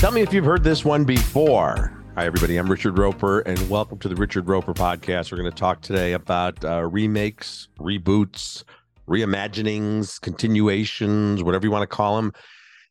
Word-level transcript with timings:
Tell 0.00 0.12
me 0.12 0.22
if 0.22 0.32
you've 0.32 0.46
heard 0.46 0.64
this 0.64 0.82
one 0.82 1.04
before. 1.04 1.92
Hi, 2.14 2.24
everybody. 2.24 2.56
I'm 2.56 2.70
Richard 2.70 2.98
Roeper, 2.98 3.40
and 3.40 3.68
welcome 3.68 3.98
to 3.98 4.08
the 4.08 4.14
Richard 4.14 4.48
Roeper 4.48 4.72
podcast. 4.72 5.30
We're 5.30 5.36
going 5.36 5.52
to 5.52 5.54
talk 5.54 5.82
today 5.82 6.14
about 6.14 6.64
uh, 6.64 6.88
remakes, 6.90 7.68
reboots, 7.78 8.64
reimaginings, 9.06 10.18
continuations, 10.18 11.42
whatever 11.42 11.66
you 11.66 11.70
want 11.70 11.82
to 11.82 11.86
call 11.86 12.16
them. 12.16 12.32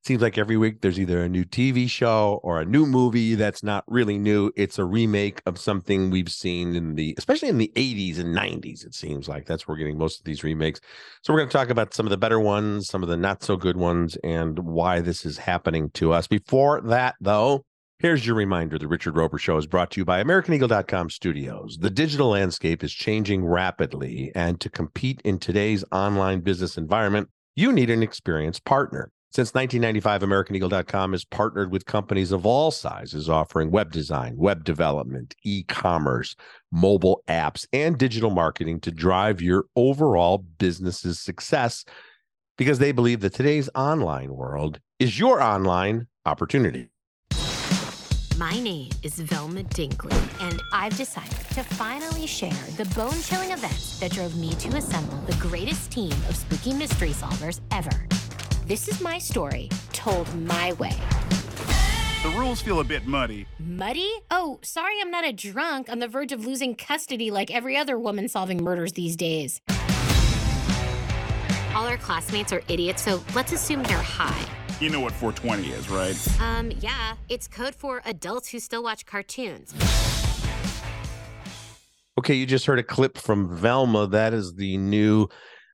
Seems 0.06 0.22
like 0.22 0.38
every 0.38 0.56
week 0.56 0.80
there's 0.80 1.00
either 1.00 1.22
a 1.22 1.30
new 1.30 1.44
TV 1.44 1.90
show 1.90 2.40
or 2.42 2.62
a 2.62 2.66
new 2.66 2.86
movie 2.86 3.36
that's 3.36 3.64
not 3.64 3.84
really 3.88 4.18
new. 4.18 4.50
It's 4.56 4.80
a 4.80 4.86
remake 4.86 5.42
of 5.46 5.60
something 5.60 6.10
we've 6.10 6.32
seen 6.32 6.74
in 6.76 6.96
the, 6.96 7.14
especially 7.18 7.50
in 7.50 7.58
the 7.58 7.72
80s 7.76 8.18
and 8.18 8.36
90s. 8.36 8.86
It 8.86 8.96
seems 8.96 9.28
like 9.28 9.46
that's 9.46 9.68
where 9.68 9.76
we're 9.76 9.80
getting 9.80 9.98
most 9.98 10.20
of 10.20 10.26
these 10.26 10.44
remakes. 10.44 10.80
So 11.22 11.34
we're 11.34 11.40
going 11.40 11.50
to 11.50 11.58
talk 11.58 11.70
about 11.70 11.94
some 11.94 12.06
of 12.06 12.12
the 12.12 12.18
better 12.18 12.40
ones, 12.40 12.88
some 12.88 13.04
of 13.04 13.10
the 13.10 13.18
not 13.18 13.44
so 13.44 13.58
good 13.58 13.76
ones, 13.76 14.18
and 14.24 14.60
why 14.60 15.02
this 15.02 15.26
is 15.26 15.38
happening 15.38 15.90
to 15.96 16.14
us. 16.14 16.28
Before 16.28 16.82
that, 16.82 17.16
though, 17.20 17.66
Here's 18.02 18.26
your 18.26 18.38
reminder 18.38 18.80
the 18.80 18.88
Richard 18.88 19.18
Roeper 19.18 19.38
Show 19.38 19.58
is 19.58 19.68
brought 19.68 19.92
to 19.92 20.00
you 20.00 20.06
by 20.06 20.24
AmericanEagle.com 20.24 21.10
Studios. 21.10 21.78
The 21.82 21.90
digital 21.90 22.30
landscape 22.30 22.82
is 22.82 22.94
changing 22.94 23.44
rapidly, 23.44 24.32
and 24.34 24.58
to 24.62 24.70
compete 24.70 25.20
in 25.26 25.38
today's 25.38 25.84
online 25.92 26.40
business 26.40 26.78
environment, 26.78 27.28
you 27.58 27.74
need 27.74 27.90
an 27.90 28.02
experienced 28.02 28.64
partner. 28.64 29.12
Since 29.32 29.54
1995, 29.54 30.24
AmericanEagle.com 30.24 31.12
has 31.12 31.24
partnered 31.24 31.72
with 31.72 31.86
companies 31.86 32.32
of 32.32 32.48
all 32.48 32.72
sizes 32.72 33.30
offering 33.30 33.70
web 33.70 33.92
design, 33.92 34.36
web 34.36 34.64
development, 34.64 35.36
e 35.44 35.62
commerce, 35.62 36.36
mobile 36.72 37.22
apps, 37.28 37.68
and 37.72 37.96
digital 37.96 38.32
marketing 38.32 38.80
to 38.80 38.92
drive 38.92 39.40
your 39.40 39.66
overall 39.76 40.40
business's 40.40 41.20
success 41.20 41.86
because 42.58 42.80
they 42.80 42.92
believe 42.92 43.20
that 43.20 43.36
today's 43.36 43.70
online 43.76 44.34
world 44.34 44.80
is 44.98 45.20
your 45.20 45.40
online 45.44 46.08
opportunity. 46.26 46.90
My 48.36 48.60
name 48.60 48.90
is 49.04 49.20
Velma 49.20 49.64
Dinkley, 49.64 50.18
and 50.42 50.60
I've 50.74 50.98
decided 50.98 51.38
to 51.54 51.64
finally 51.64 52.26
share 52.26 52.66
the 52.78 52.86
bone 52.96 53.22
chilling 53.22 53.52
events 53.52 54.00
that 54.00 54.12
drove 54.12 54.36
me 54.38 54.56
to 54.56 54.70
assemble 54.70 55.18
the 55.28 55.36
greatest 55.36 55.92
team 55.92 56.14
of 56.28 56.36
spooky 56.36 56.74
mystery 56.74 57.10
solvers 57.10 57.60
ever. 57.72 57.92
This 58.70 58.88
is 58.88 59.02
my 59.02 59.18
story, 59.18 59.68
told 59.94 60.32
my 60.44 60.74
way. 60.74 60.94
The 62.22 62.32
rules 62.38 62.62
feel 62.62 62.82
a 62.82 62.84
bit 62.84 63.08
muddy. 63.08 63.48
Muddy? 63.58 64.12
Oh, 64.30 64.60
sorry, 64.62 64.94
I'm 65.02 65.10
not 65.10 65.26
a 65.26 65.34
drunk 65.34 65.90
on 65.90 65.98
the 65.98 66.08
verge 66.08 66.32
of 66.32 66.46
losing 66.46 66.76
custody 66.76 67.32
like 67.32 67.50
every 67.50 67.76
other 67.76 67.98
woman 67.98 68.28
solving 68.28 68.64
murders 68.64 68.94
these 68.94 69.16
days. 69.16 69.60
All 71.74 71.88
our 71.88 71.98
classmates 71.98 72.54
are 72.54 72.62
idiots, 72.68 73.02
so 73.02 73.24
let's 73.34 73.54
assume 73.54 73.82
they're 73.82 73.98
high. 73.98 74.46
You 74.80 74.92
know 74.92 75.00
what 75.00 75.14
420 75.14 75.72
is, 75.72 75.90
right? 75.90 76.40
Um, 76.40 76.72
yeah, 76.80 77.16
it's 77.28 77.48
code 77.48 77.74
for 77.74 78.04
adults 78.06 78.50
who 78.50 78.60
still 78.60 78.84
watch 78.84 79.04
cartoons. 79.08 79.74
Okay, 82.20 82.36
you 82.36 82.46
just 82.46 82.68
heard 82.68 82.78
a 82.78 82.84
clip 82.84 83.18
from 83.18 83.50
Velma. 83.50 84.06
That 84.06 84.36
is 84.36 84.54
the 84.54 84.78
new 84.78 85.28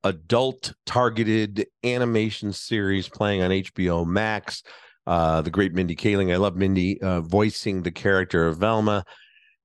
adult 0.06 0.72
targeted 0.86 1.66
animation 1.84 2.52
series 2.52 3.08
playing 3.08 3.42
on 3.42 3.50
HBO 3.50 4.06
Max. 4.06 4.62
Uh, 5.06 5.40
the 5.40 5.50
great 5.50 5.72
Mindy 5.72 5.94
Kaling. 5.94 6.32
I 6.32 6.36
love 6.36 6.56
Mindy 6.56 7.00
uh, 7.00 7.20
voicing 7.20 7.82
the 7.82 7.92
character 7.92 8.46
of 8.46 8.58
Velma. 8.58 9.04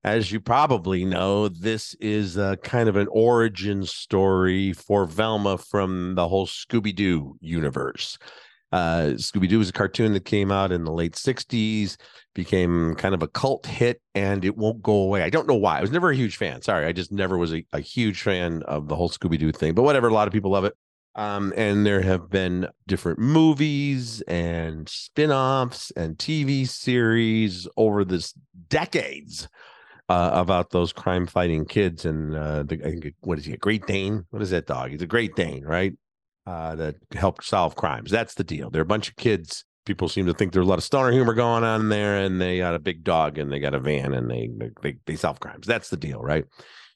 As 0.04 0.32
you 0.32 0.40
probably 0.40 1.06
know, 1.06 1.48
this 1.48 1.96
is 1.96 2.38
a 2.38 2.58
kind 2.64 2.90
of 2.90 2.96
an 2.96 3.08
origin 3.12 3.86
story 3.86 4.74
for 4.74 5.06
Velma 5.06 5.58
from 5.58 6.16
the 6.16 6.28
whole 6.28 6.48
Scooby 6.48 6.96
Doo 6.96 7.36
universe. 7.40 8.18
Uh, 8.72 9.14
Scooby 9.16 9.50
Doo 9.50 9.60
was 9.60 9.70
a 9.70 9.74
cartoon 9.74 10.14
that 10.14 10.26
came 10.26 10.52
out 10.52 10.72
in 10.72 10.86
the 10.86 10.92
late 10.92 11.14
60s, 11.14 11.98
became 12.34 12.96
kind 12.96 13.14
of 13.14 13.22
a 13.22 13.28
cult 13.28 13.66
hit, 13.66 14.02
and 14.16 14.46
it 14.46 14.56
won't 14.58 14.82
go 14.82 14.94
away. 14.94 15.24
I 15.24 15.30
don't 15.30 15.48
know 15.48 15.56
why. 15.56 15.78
I 15.78 15.82
was 15.82 15.92
never 15.92 16.12
a 16.12 16.16
huge 16.16 16.38
fan. 16.38 16.62
Sorry, 16.62 16.86
I 16.86 16.94
just 16.94 17.12
never 17.12 17.38
was 17.38 17.54
a, 17.54 17.66
a 17.74 17.82
huge 17.82 18.22
fan 18.22 18.64
of 18.64 18.88
the 18.88 18.96
whole 18.96 19.10
Scooby 19.10 19.38
Doo 19.38 19.52
thing, 19.52 19.74
but 19.74 19.84
whatever. 19.84 20.08
A 20.08 20.14
lot 20.14 20.28
of 20.28 20.34
people 20.34 20.52
love 20.52 20.66
it. 20.66 20.74
Um, 21.16 21.52
and 21.58 21.86
there 21.86 22.02
have 22.02 22.30
been 22.30 22.70
different 22.88 23.20
movies 23.20 24.22
and 24.22 24.88
spin 24.88 25.32
offs 25.32 25.92
and 25.98 26.18
TV 26.18 26.66
series 26.68 27.68
over 27.76 28.06
this 28.06 28.34
decades. 28.70 29.48
Uh, 30.10 30.32
about 30.34 30.72
those 30.72 30.92
crime 30.92 31.26
fighting 31.26 31.64
kids 31.64 32.04
and 32.04 32.36
uh, 32.36 32.64
the, 32.64 32.76
I 32.86 32.90
think 32.90 33.14
what 33.22 33.40
is 33.40 33.46
he 33.46 33.54
a 33.54 33.58
Great 33.58 33.88
Dane? 33.88 34.26
What 34.30 34.42
is 34.42 34.50
that 34.50 34.68
dog? 34.68 34.92
He's 34.92 35.02
a 35.02 35.08
Great 35.08 35.38
Dane, 35.38 35.64
right? 35.64 35.94
Uh, 36.46 36.76
that 36.76 36.96
help 37.14 37.44
solve 37.44 37.76
crimes. 37.76 38.12
That's 38.12 38.34
the 38.34 38.44
deal. 38.44 38.70
They're 38.70 38.82
a 38.82 38.86
bunch 38.86 39.10
of 39.10 39.16
kids. 39.16 39.66
People 39.86 40.10
seem 40.10 40.28
to 40.28 40.34
think 40.34 40.54
there's 40.54 40.66
a 40.66 40.70
lot 40.70 40.78
of 40.78 40.84
stoner 40.84 41.12
humor 41.12 41.34
going 41.34 41.64
on 41.64 41.90
there, 41.90 42.18
and 42.18 42.40
they 42.40 42.60
got 42.60 42.76
a 42.76 42.80
big 42.80 43.04
dog 43.04 43.38
and 43.38 43.52
they 43.52 43.60
got 43.60 43.74
a 43.74 43.80
van 43.80 44.14
and 44.14 44.30
they 44.30 44.50
they 44.82 44.98
they 45.06 45.16
solve 45.16 45.40
crimes. 45.40 45.66
That's 45.66 45.90
the 45.90 45.98
deal, 45.98 46.22
right? 46.22 46.46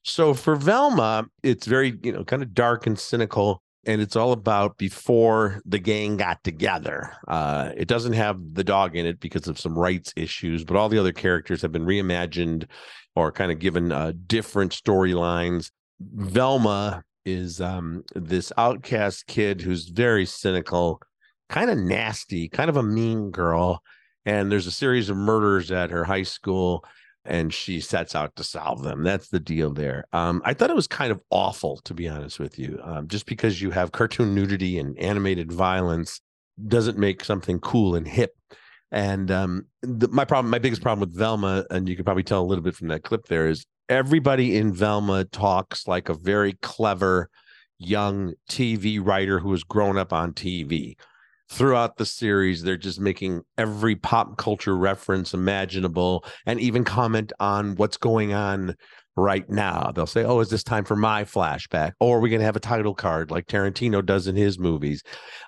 So 0.04 0.36
for 0.36 0.56
Velma, 0.56 1.26
it's 1.42 1.66
very 1.66 1.98
you 2.04 2.12
know 2.12 2.24
kind 2.24 2.44
of 2.44 2.54
dark 2.54 2.86
and 2.86 2.98
cynical, 2.98 3.64
and 3.86 4.02
it's 4.02 4.16
all 4.16 4.32
about 4.32 4.78
before 4.78 5.62
the 5.66 5.80
gang 5.80 6.18
got 6.18 6.44
together. 6.44 7.12
Uh, 7.28 7.72
it 7.76 7.88
doesn't 7.88 8.14
have 8.14 8.38
the 8.54 8.64
dog 8.64 8.96
in 8.96 9.08
it 9.08 9.20
because 9.20 9.48
of 9.48 9.60
some 9.60 9.78
rights 9.78 10.14
issues, 10.16 10.64
but 10.64 10.78
all 10.78 10.90
the 10.90 11.00
other 11.00 11.12
characters 11.12 11.64
have 11.64 11.72
been 11.72 11.86
reimagined 11.86 12.68
or 13.16 13.32
kind 13.32 13.52
of 13.52 13.58
given 13.60 13.92
uh, 13.92 14.12
different 14.28 14.74
storylines. 14.74 15.72
Velma 16.00 17.04
is 17.26 17.60
um, 17.60 18.04
this 18.16 18.52
outcast 18.58 19.28
kid 19.28 19.62
who's 19.62 19.90
very 19.90 20.26
cynical, 20.26 21.02
kind 21.50 21.70
of 21.70 21.78
nasty, 21.78 22.48
kind 22.48 22.70
of 22.70 22.78
a 22.78 22.84
mean 22.84 23.32
girl. 23.32 23.82
And 24.26 24.52
there's 24.52 24.68
a 24.68 24.72
series 24.72 25.10
of 25.10 25.18
murders 25.18 25.72
at 25.72 25.92
her 25.92 26.04
high 26.04 26.24
school, 26.24 26.84
and 27.26 27.54
she 27.54 27.80
sets 27.80 28.16
out 28.16 28.36
to 28.36 28.44
solve 28.44 28.84
them. 28.84 29.04
That's 29.04 29.30
the 29.30 29.40
deal 29.40 29.72
there. 29.74 30.06
Um, 30.14 30.42
I 30.46 30.54
thought 30.54 30.70
it 30.70 30.76
was 30.76 30.88
kind 30.88 31.12
of 31.12 31.22
awful, 31.30 31.78
to 31.86 31.94
be 31.94 32.08
honest 32.08 32.40
with 32.40 32.58
you. 32.58 32.80
Um, 32.84 33.08
just 33.08 33.26
because 33.26 33.62
you 33.62 33.72
have 33.72 33.92
cartoon 33.92 34.34
nudity 34.34 34.80
and 34.80 34.98
animated 35.00 35.52
violence 35.52 36.22
doesn't 36.68 36.98
make 36.98 37.24
something 37.24 37.60
cool 37.60 37.96
and 37.96 38.08
hip. 38.08 38.34
And 38.92 39.30
um, 39.30 39.66
the, 39.82 40.08
my 40.08 40.26
problem, 40.26 40.50
my 40.50 40.60
biggest 40.60 40.82
problem 40.82 41.02
with 41.02 41.18
Velma, 41.18 41.66
and 41.70 41.90
you 41.90 41.96
can 41.96 42.06
probably 42.06 42.24
tell 42.24 42.42
a 42.42 42.46
little 42.46 42.64
bit 42.64 42.76
from 42.76 42.88
that 42.90 43.04
clip 43.04 43.26
there, 43.26 43.48
is 43.48 43.66
everybody 43.90 44.58
in 44.58 44.74
Velma 44.74 45.26
talks 45.26 45.88
like 45.88 46.10
a 46.10 46.14
very 46.14 46.54
clever 46.62 47.30
young 47.78 48.34
TV 48.50 49.00
writer 49.02 49.40
who 49.40 49.52
has 49.52 49.64
grown 49.64 49.98
up 49.98 50.14
on 50.14 50.34
TV. 50.34 50.96
Throughout 51.48 51.98
the 51.98 52.06
series, 52.06 52.64
they're 52.64 52.78
just 52.78 53.00
making 53.00 53.44
every 53.58 53.96
pop 53.96 54.38
culture 54.38 54.76
reference 54.76 55.34
imaginable 55.34 56.26
and 56.46 56.60
even 56.60 56.84
comment 56.84 57.32
on 57.40 57.76
what's 57.76 57.98
going 57.98 58.34
on 58.34 58.76
right 59.16 59.48
now. 59.48 59.92
They'll 59.94 60.08
say, 60.08 60.24
Oh, 60.24 60.40
is 60.40 60.50
this 60.50 60.64
time 60.64 60.86
for 60.86 60.96
my 60.96 61.24
flashback? 61.24 61.94
Or 62.00 62.18
are 62.18 62.20
we 62.20 62.30
going 62.30 62.40
to 62.40 62.46
have 62.46 62.56
a 62.56 62.62
title 62.62 62.96
card 62.96 63.30
like 63.30 63.46
Tarantino 63.46 64.04
does 64.04 64.28
in 64.28 64.36
his 64.36 64.58
movies? 64.58 65.04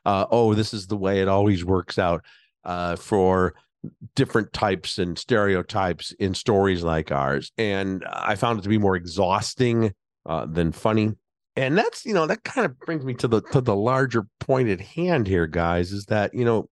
Uh, 0.05 0.25
oh, 0.29 0.53
this 0.53 0.73
is 0.73 0.85
the 0.85 0.97
way 0.97 1.19
it 1.19 1.27
always 1.27 1.65
works 1.65 1.97
out 1.97 2.23
uh, 2.63 2.95
for 2.95 3.55
different 4.15 4.53
types 4.53 4.97
and 4.97 5.17
stereotypes 5.17 6.11
in 6.19 6.33
stories 6.33 6.83
like 6.83 7.11
ours. 7.11 7.51
And 7.57 8.03
I 8.11 8.35
found 8.35 8.59
it 8.59 8.63
to 8.63 8.69
be 8.69 8.77
more 8.77 8.95
exhausting 8.95 9.93
uh, 10.25 10.45
than 10.45 10.71
funny. 10.71 11.13
And 11.55 11.77
that's, 11.77 12.05
you 12.05 12.13
know, 12.13 12.27
that 12.27 12.43
kind 12.43 12.65
of 12.65 12.79
brings 12.79 13.03
me 13.03 13.13
to 13.15 13.27
the 13.27 13.41
to 13.51 13.61
the 13.61 13.75
larger 13.75 14.27
point 14.39 14.69
at 14.69 14.81
hand 14.81 15.27
here, 15.27 15.47
guys, 15.47 15.91
is 15.91 16.05
that, 16.05 16.33
you 16.33 16.45
know, 16.45 16.69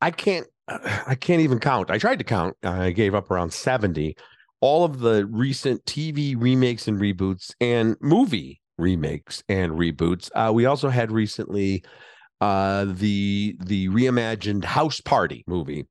I 0.00 0.10
can't 0.10 0.46
I 0.68 1.14
can't 1.14 1.42
even 1.42 1.58
count. 1.58 1.90
I 1.90 1.98
tried 1.98 2.18
to 2.18 2.24
count. 2.24 2.56
I 2.62 2.90
gave 2.90 3.14
up 3.14 3.30
around 3.30 3.52
70. 3.52 4.16
All 4.60 4.84
of 4.84 5.00
the 5.00 5.26
recent 5.26 5.84
TV 5.84 6.40
remakes 6.40 6.88
and 6.88 6.98
reboots 6.98 7.52
and 7.60 7.96
movie 8.00 8.62
remakes 8.78 9.42
and 9.48 9.72
reboots. 9.72 10.30
Uh, 10.34 10.52
we 10.52 10.64
also 10.64 10.88
had 10.88 11.12
recently 11.12 11.84
uh, 12.40 12.86
the 12.88 13.56
the 13.60 13.88
reimagined 13.88 14.64
House 14.64 15.00
Party 15.00 15.44
movie, 15.46 15.86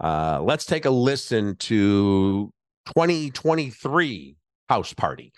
uh, 0.00 0.40
let's 0.42 0.64
take 0.64 0.84
a 0.84 0.90
listen 0.90 1.56
to 1.56 2.52
2023 2.86 4.36
House 4.68 4.92
Party. 4.94 5.32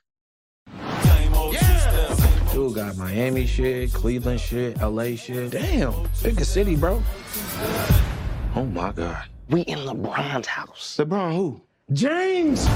Dude 2.53 2.75
got 2.75 2.97
Miami 2.97 3.47
shit, 3.47 3.93
Cleveland 3.93 4.41
shit, 4.41 4.81
LA 4.81 5.15
shit. 5.15 5.53
Damn, 5.53 5.95
big 6.23 6.41
city, 6.45 6.77
bro. 6.77 7.03
Oh 8.57 8.65
my 8.65 8.93
God. 8.93 9.25
We 9.49 9.63
in 9.63 9.79
LeBron's 9.81 10.47
house. 10.47 10.97
LeBron 10.99 11.35
who? 11.35 11.63
James! 11.93 12.67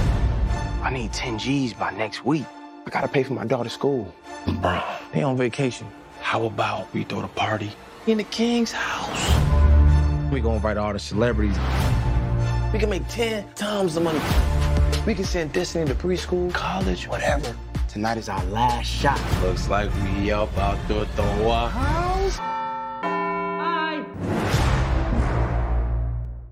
I 0.82 0.90
need 0.92 1.12
10 1.12 1.38
G's 1.38 1.72
by 1.72 1.90
next 1.90 2.24
week. 2.24 2.46
I 2.86 2.90
gotta 2.90 3.08
pay 3.08 3.22
for 3.22 3.34
my 3.34 3.44
daughter's 3.44 3.72
school. 3.72 4.14
LeBron, 4.44 5.12
they 5.12 5.22
on 5.22 5.36
vacation. 5.36 5.86
How 6.20 6.44
about 6.44 6.92
we 6.94 7.04
throw 7.04 7.22
the 7.22 7.28
party 7.28 7.70
in 8.06 8.18
the 8.18 8.24
king's 8.24 8.72
house? 8.72 9.73
We 10.30 10.40
gonna 10.40 10.56
invite 10.56 10.76
all 10.76 10.92
the 10.92 10.98
celebrities. 10.98 11.56
We 12.72 12.78
can 12.78 12.90
make 12.90 13.06
10 13.08 13.52
times 13.54 13.94
the 13.94 14.00
money. 14.00 14.20
We 15.06 15.14
can 15.14 15.24
send 15.24 15.52
Destiny 15.52 15.86
to 15.86 15.94
preschool, 15.94 16.52
college, 16.52 17.06
whatever. 17.06 17.54
Tonight 17.88 18.18
is 18.18 18.28
our 18.28 18.44
last 18.46 18.86
shot. 18.86 19.20
Looks 19.42 19.68
like 19.68 19.90
we 20.02 20.32
up 20.32 20.56
out 20.58 20.78
there 20.88 21.04
throwing 21.04 21.70
house. 21.70 22.40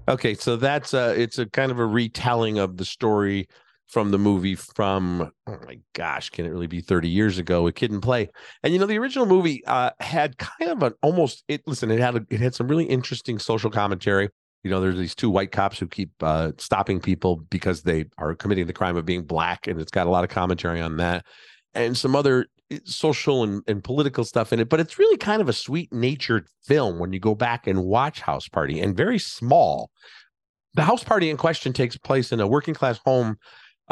Okay, 0.09 0.35
so 0.35 0.57
that's 0.57 0.95
a, 0.95 1.21
it's 1.21 1.39
a 1.39 1.47
kind 1.47 1.73
of 1.73 1.79
a 1.79 1.87
retelling 1.87 2.59
of 2.59 2.77
the 2.77 2.85
story 2.85 3.49
from 3.93 4.11
the 4.11 4.19
movie 4.19 4.55
from 4.55 5.31
oh 5.47 5.59
my 5.67 5.79
gosh, 5.93 6.31
can 6.31 6.47
it 6.47 6.49
really 6.49 6.67
be 6.67 6.81
30 6.81 7.11
years 7.11 7.37
ago? 7.37 7.67
A 7.67 7.73
Kid 7.73 7.91
and 7.91 8.01
Play. 8.01 8.31
And 8.63 8.73
you 8.73 8.79
know, 8.79 8.87
the 8.87 8.99
original 8.99 9.27
movie 9.27 9.63
uh 9.67 9.91
had 10.01 10.39
kind 10.39 10.71
of 10.71 10.83
an 10.83 10.95
almost 11.03 11.45
it 11.47 11.63
listen, 11.67 11.91
it 11.91 12.01
had 12.01 12.17
a, 12.17 12.27
it 12.31 12.41
had 12.41 12.55
some 12.55 12.69
really 12.69 12.87
interesting 12.87 13.39
social 13.39 13.71
commentary. 13.71 14.31
You 14.65 14.71
know, 14.71 14.81
there's 14.81 14.97
these 14.97 15.15
two 15.15 15.29
white 15.29 15.53
cops 15.53 15.79
who 15.79 15.87
keep 15.87 16.11
uh 16.23 16.53
stopping 16.57 17.01
people 17.01 17.37
because 17.51 17.83
they 17.83 18.07
are 18.17 18.35
committing 18.35 18.67
the 18.67 18.73
crime 18.73 18.97
of 18.97 19.05
being 19.05 19.25
black, 19.25 19.67
and 19.67 19.79
it's 19.79 19.91
got 19.91 20.07
a 20.07 20.11
lot 20.11 20.25
of 20.25 20.31
commentary 20.31 20.81
on 20.81 20.97
that. 20.97 21.27
And 21.75 21.97
some 21.97 22.17
other 22.17 22.47
eh, 22.71 22.79
social 22.85 23.43
and, 23.43 23.63
and 23.67 23.85
political 23.85 24.25
stuff 24.25 24.55
in 24.55 24.61
it, 24.61 24.71
but 24.71 24.81
it's 24.81 24.99
really 24.99 25.19
kind 25.19 25.43
of 25.43 25.51
a 25.51 25.55
sweet 25.55 25.93
natured 25.93 26.47
film 26.65 26.99
when 26.99 27.13
you 27.13 27.21
go 27.21 27.35
back 27.35 27.67
and 27.67 27.85
watch 27.85 28.23
House 28.23 28.49
Party 28.49 28.81
and 28.81 28.97
very 28.97 29.19
small. 29.19 29.91
The 30.75 30.83
house 30.85 31.05
party 31.05 31.29
in 31.29 31.37
question 31.37 31.75
takes 31.75 31.99
place 31.99 32.33
in 32.33 32.41
a 32.41 32.47
working 32.47 32.73
class 32.73 32.99
home 33.05 33.37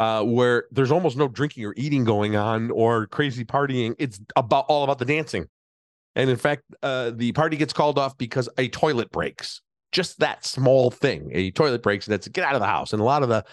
uh, 0.01 0.23
where 0.23 0.63
there's 0.71 0.91
almost 0.91 1.15
no 1.15 1.27
drinking 1.27 1.63
or 1.63 1.75
eating 1.77 2.03
going 2.03 2.35
on 2.35 2.71
or 2.71 3.05
crazy 3.05 3.45
partying. 3.45 3.93
It's 3.99 4.19
about 4.35 4.65
all 4.67 4.83
about 4.83 4.97
the 4.97 5.05
dancing. 5.05 5.45
And 6.15 6.27
in 6.27 6.37
fact, 6.37 6.63
uh, 6.81 7.11
the 7.13 7.33
party 7.33 7.55
gets 7.55 7.71
called 7.71 7.99
off 7.99 8.17
because 8.17 8.49
a 8.57 8.67
toilet 8.69 9.11
breaks. 9.11 9.61
Just 9.91 10.17
that 10.17 10.43
small 10.43 10.89
thing, 10.89 11.29
a 11.33 11.51
toilet 11.51 11.83
breaks, 11.83 12.07
and 12.07 12.13
that's 12.13 12.27
get 12.29 12.43
out 12.43 12.55
of 12.55 12.61
the 12.61 12.65
house. 12.65 12.93
And 12.93 12.99
a 12.99 13.05
lot 13.05 13.21
of 13.21 13.29
the 13.29 13.45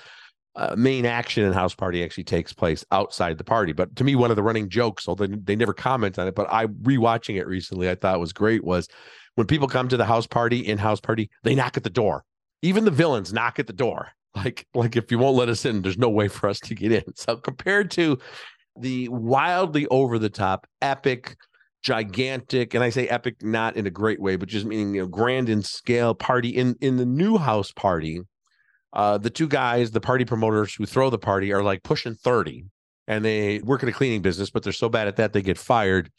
uh, 0.56 0.75
main 0.75 1.05
action 1.05 1.45
in 1.45 1.53
House 1.53 1.75
Party 1.75 2.03
actually 2.03 2.25
takes 2.25 2.55
place 2.55 2.83
outside 2.93 3.37
the 3.37 3.45
party. 3.45 3.75
But 3.75 3.95
to 3.97 4.05
me, 4.05 4.15
one 4.15 4.31
of 4.31 4.37
the 4.37 4.43
running 4.43 4.71
jokes, 4.71 5.06
although 5.06 5.27
they 5.27 5.55
never 5.55 5.75
comment 5.75 6.19
on 6.19 6.29
it, 6.29 6.35
but 6.35 6.50
I 6.50 6.65
rewatching 6.67 7.37
it 7.37 7.47
recently, 7.47 7.91
I 7.91 7.95
thought 7.95 8.21
was 8.21 8.33
great 8.33 8.65
was 8.65 8.89
when 9.35 9.47
people 9.47 9.69
come 9.69 9.89
to 9.89 9.99
the 9.99 10.06
house 10.06 10.27
party 10.27 10.61
in 10.61 10.79
House 10.79 11.00
Party, 11.00 11.29
they 11.43 11.55
knock 11.55 11.77
at 11.77 11.85
the 11.85 11.91
door. 11.91 12.25
Even 12.62 12.87
the 12.87 12.91
villains 12.91 13.35
knock 13.35 13.59
at 13.59 13.67
the 13.67 13.75
door. 13.75 14.12
Like, 14.36 14.66
like 14.72 14.94
if 14.94 15.10
you 15.10 15.19
won't 15.19 15.36
let 15.36 15.48
us 15.48 15.64
in, 15.64 15.82
there's 15.82 15.98
no 15.98 16.10
way 16.10 16.28
for 16.28 16.48
us 16.48 16.60
to 16.60 16.75
get 16.75 16.92
in. 16.92 17.02
So 17.16 17.36
compared 17.36 17.90
to 17.92 18.19
the 18.78 19.08
wildly 19.08 19.86
over 19.88 20.19
the 20.19 20.28
top, 20.28 20.66
epic, 20.80 21.36
gigantic, 21.82 22.75
and 22.75 22.84
I 22.84 22.90
say 22.90 23.08
epic 23.08 23.42
not 23.42 23.76
in 23.76 23.86
a 23.86 23.90
great 23.90 24.20
way, 24.20 24.36
but 24.36 24.48
just 24.48 24.66
meaning 24.66 24.94
you 24.94 25.02
know 25.02 25.08
grand 25.08 25.48
in 25.48 25.62
scale 25.62 26.14
party 26.14 26.50
in 26.50 26.76
in 26.80 26.98
the 26.98 27.06
new 27.06 27.36
house 27.36 27.72
party 27.72 28.22
uh, 28.92 29.19
the 29.19 29.30
two 29.30 29.48
guys, 29.48 29.90
the 29.90 30.00
party 30.00 30.25
promoters 30.25 30.75
who 30.75 30.86
throw 30.86 31.10
the 31.10 31.19
party, 31.19 31.52
are 31.52 31.62
like 31.62 31.82
pushing 31.82 32.14
30 32.14 32.64
and 33.06 33.25
they 33.25 33.60
work 33.60 33.82
in 33.82 33.88
a 33.88 33.92
cleaning 33.92 34.22
business, 34.22 34.50
but 34.50 34.62
they're 34.62 34.72
so 34.72 34.88
bad 34.88 35.08
at 35.08 35.16
that 35.16 35.32
they 35.32 35.42
get 35.42 35.58
fired. 35.58 36.10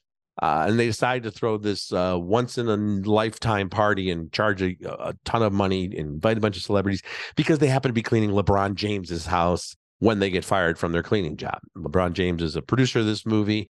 Uh, 0.41 0.65
and 0.67 0.79
they 0.79 0.85
decide 0.85 1.23
to 1.23 1.31
throw 1.31 1.57
this 1.57 1.91
uh, 1.91 2.17
once 2.17 2.57
in 2.57 2.67
a 2.69 2.75
lifetime 3.09 3.69
party 3.69 4.09
and 4.09 4.31
charge 4.31 4.61
a, 4.61 4.75
a, 4.85 5.13
ton 5.25 5.43
of 5.43 5.51
money, 5.51 5.85
and 5.85 5.95
invite 5.95 6.37
a 6.37 6.41
bunch 6.41 6.55
of 6.55 6.63
celebrities 6.63 7.01
because 7.35 7.59
they 7.59 7.67
happen 7.67 7.89
to 7.89 7.93
be 7.93 8.03
cleaning 8.03 8.31
LeBron 8.31 8.75
James's 8.75 9.25
house 9.25 9.75
when 9.99 10.19
they 10.19 10.29
get 10.29 10.45
fired 10.45 10.77
from 10.77 10.93
their 10.93 11.03
cleaning 11.03 11.35
job. 11.35 11.59
LeBron 11.77 12.13
James 12.13 12.41
is 12.41 12.55
a 12.55 12.61
producer 12.61 12.99
of 12.99 13.05
this 13.05 13.25
movie. 13.25 13.69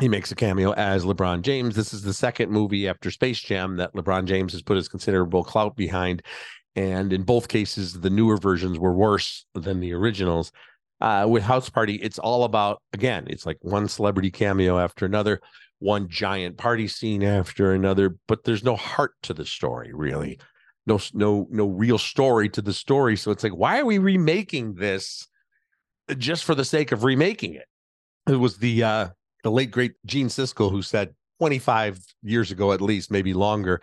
He 0.00 0.08
makes 0.08 0.30
a 0.30 0.36
cameo 0.36 0.72
as 0.72 1.04
LeBron 1.04 1.42
James. 1.42 1.74
This 1.74 1.92
is 1.92 2.02
the 2.02 2.14
second 2.14 2.50
movie 2.50 2.88
after 2.88 3.10
Space 3.10 3.40
Jam 3.40 3.76
that 3.76 3.94
LeBron 3.94 4.24
James 4.26 4.52
has 4.52 4.62
put 4.62 4.76
his 4.76 4.88
considerable 4.88 5.44
clout 5.44 5.76
behind 5.76 6.22
and 6.76 7.12
in 7.12 7.22
both 7.22 7.48
cases 7.48 8.00
the 8.00 8.10
newer 8.10 8.36
versions 8.36 8.78
were 8.78 8.94
worse 8.94 9.46
than 9.54 9.80
the 9.80 9.92
originals 9.92 10.50
uh, 11.00 11.26
with 11.28 11.42
house 11.42 11.68
party 11.68 11.96
it's 11.96 12.18
all 12.18 12.44
about 12.44 12.80
again 12.92 13.24
it's 13.28 13.44
like 13.44 13.58
one 13.60 13.88
celebrity 13.88 14.30
cameo 14.30 14.78
after 14.78 15.04
another 15.04 15.40
one 15.84 16.08
giant 16.08 16.56
party 16.56 16.88
scene 16.88 17.22
after 17.22 17.72
another 17.72 18.16
but 18.26 18.44
there's 18.44 18.64
no 18.64 18.76
heart 18.76 19.12
to 19.22 19.34
the 19.34 19.44
story 19.44 19.92
really. 19.92 20.38
No 20.86 20.98
no 21.12 21.46
no 21.50 21.66
real 21.66 21.98
story 21.98 22.48
to 22.50 22.62
the 22.62 22.72
story 22.72 23.16
so 23.16 23.30
it's 23.30 23.42
like 23.42 23.54
why 23.54 23.80
are 23.80 23.84
we 23.84 23.98
remaking 23.98 24.74
this 24.74 25.28
just 26.18 26.44
for 26.44 26.54
the 26.54 26.64
sake 26.64 26.92
of 26.92 27.04
remaking 27.04 27.54
it? 27.54 27.66
It 28.28 28.36
was 28.36 28.58
the 28.58 28.82
uh 28.82 29.08
the 29.42 29.50
late 29.50 29.70
great 29.70 29.92
gene 30.06 30.28
siskel 30.28 30.70
who 30.70 30.82
said 30.82 31.14
25 31.38 31.98
years 32.22 32.50
ago 32.50 32.72
at 32.72 32.80
least 32.80 33.10
maybe 33.10 33.34
longer 33.34 33.82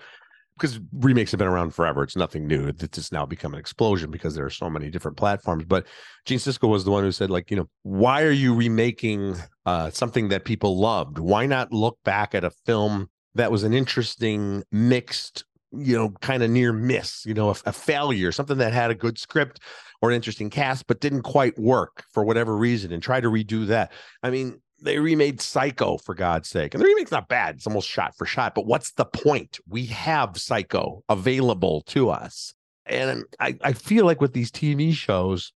because 0.62 0.80
remakes 0.94 1.32
have 1.32 1.40
been 1.40 1.48
around 1.48 1.74
forever. 1.74 2.04
It's 2.04 2.16
nothing 2.16 2.46
new. 2.46 2.68
It's 2.68 2.88
just 2.90 3.12
now 3.12 3.26
become 3.26 3.54
an 3.54 3.60
explosion 3.60 4.12
because 4.12 4.36
there 4.36 4.46
are 4.46 4.52
so 4.52 4.70
many 4.70 4.92
different 4.92 5.18
platforms. 5.18 5.66
But 5.66 5.88
Gene 6.26 6.38
Siskel 6.38 6.70
was 6.70 6.86
the 6.86 6.92
one 6.92 7.04
who 7.04 7.12
said, 7.12 7.32
like, 7.32 7.50
you 7.50 7.58
know, 7.58 7.68
why 7.82 8.22
are 8.22 8.32
you 8.32 8.54
remaking 8.54 9.36
uh, 9.66 9.90
something 9.90 10.30
that 10.30 10.46
people 10.46 10.78
loved? 10.78 11.18
Why 11.18 11.48
not 11.48 11.74
look 11.74 11.98
back 12.06 12.36
at 12.36 12.44
a 12.44 12.52
film 12.52 13.10
that 13.34 13.52
was 13.52 13.64
an 13.64 13.74
interesting 13.74 14.64
mixed, 14.72 15.46
you 15.72 15.98
know, 15.98 16.10
kind 16.22 16.44
of 16.44 16.52
near 16.52 16.72
miss, 16.72 17.26
you 17.26 17.34
know, 17.34 17.50
a, 17.50 17.56
a 17.66 17.74
failure, 17.74 18.32
something 18.32 18.60
that 18.60 18.72
had 18.72 18.92
a 18.92 18.96
good 18.96 19.18
script 19.18 19.62
or 20.04 20.12
an 20.12 20.16
interesting 20.16 20.52
cast, 20.52 20.86
but 20.86 21.00
didn't 21.00 21.24
quite 21.24 21.58
work 21.58 22.04
for 22.12 22.24
whatever 22.24 22.56
reason, 22.56 22.92
and 22.92 23.02
try 23.02 23.20
to 23.20 23.30
redo 23.30 23.66
that. 23.66 23.92
I 24.22 24.30
mean, 24.30 24.62
they 24.82 25.00
remade 25.00 25.42
Psycho 25.42 25.98
for 25.98 26.16
God's 26.16 26.50
sake. 26.50 26.74
And 26.74 26.82
the 26.82 26.88
remake's 26.88 27.12
not 27.12 27.28
bad. 27.28 27.56
It's 27.56 27.68
almost 27.68 27.88
shot 27.88 28.16
for 28.18 28.26
shot. 28.26 28.56
But 28.56 28.66
what's 28.66 28.92
the 28.92 29.06
point? 29.06 29.60
We 29.68 29.86
have 29.88 30.38
Psycho 30.38 31.04
available 31.08 31.82
to 31.88 32.10
us. 32.10 32.54
And 32.86 33.24
I, 33.40 33.58
I 33.62 33.74
feel 33.74 34.06
like 34.06 34.22
with 34.22 34.34
these 34.34 34.52
TV 34.52 34.94
shows, 34.94 35.54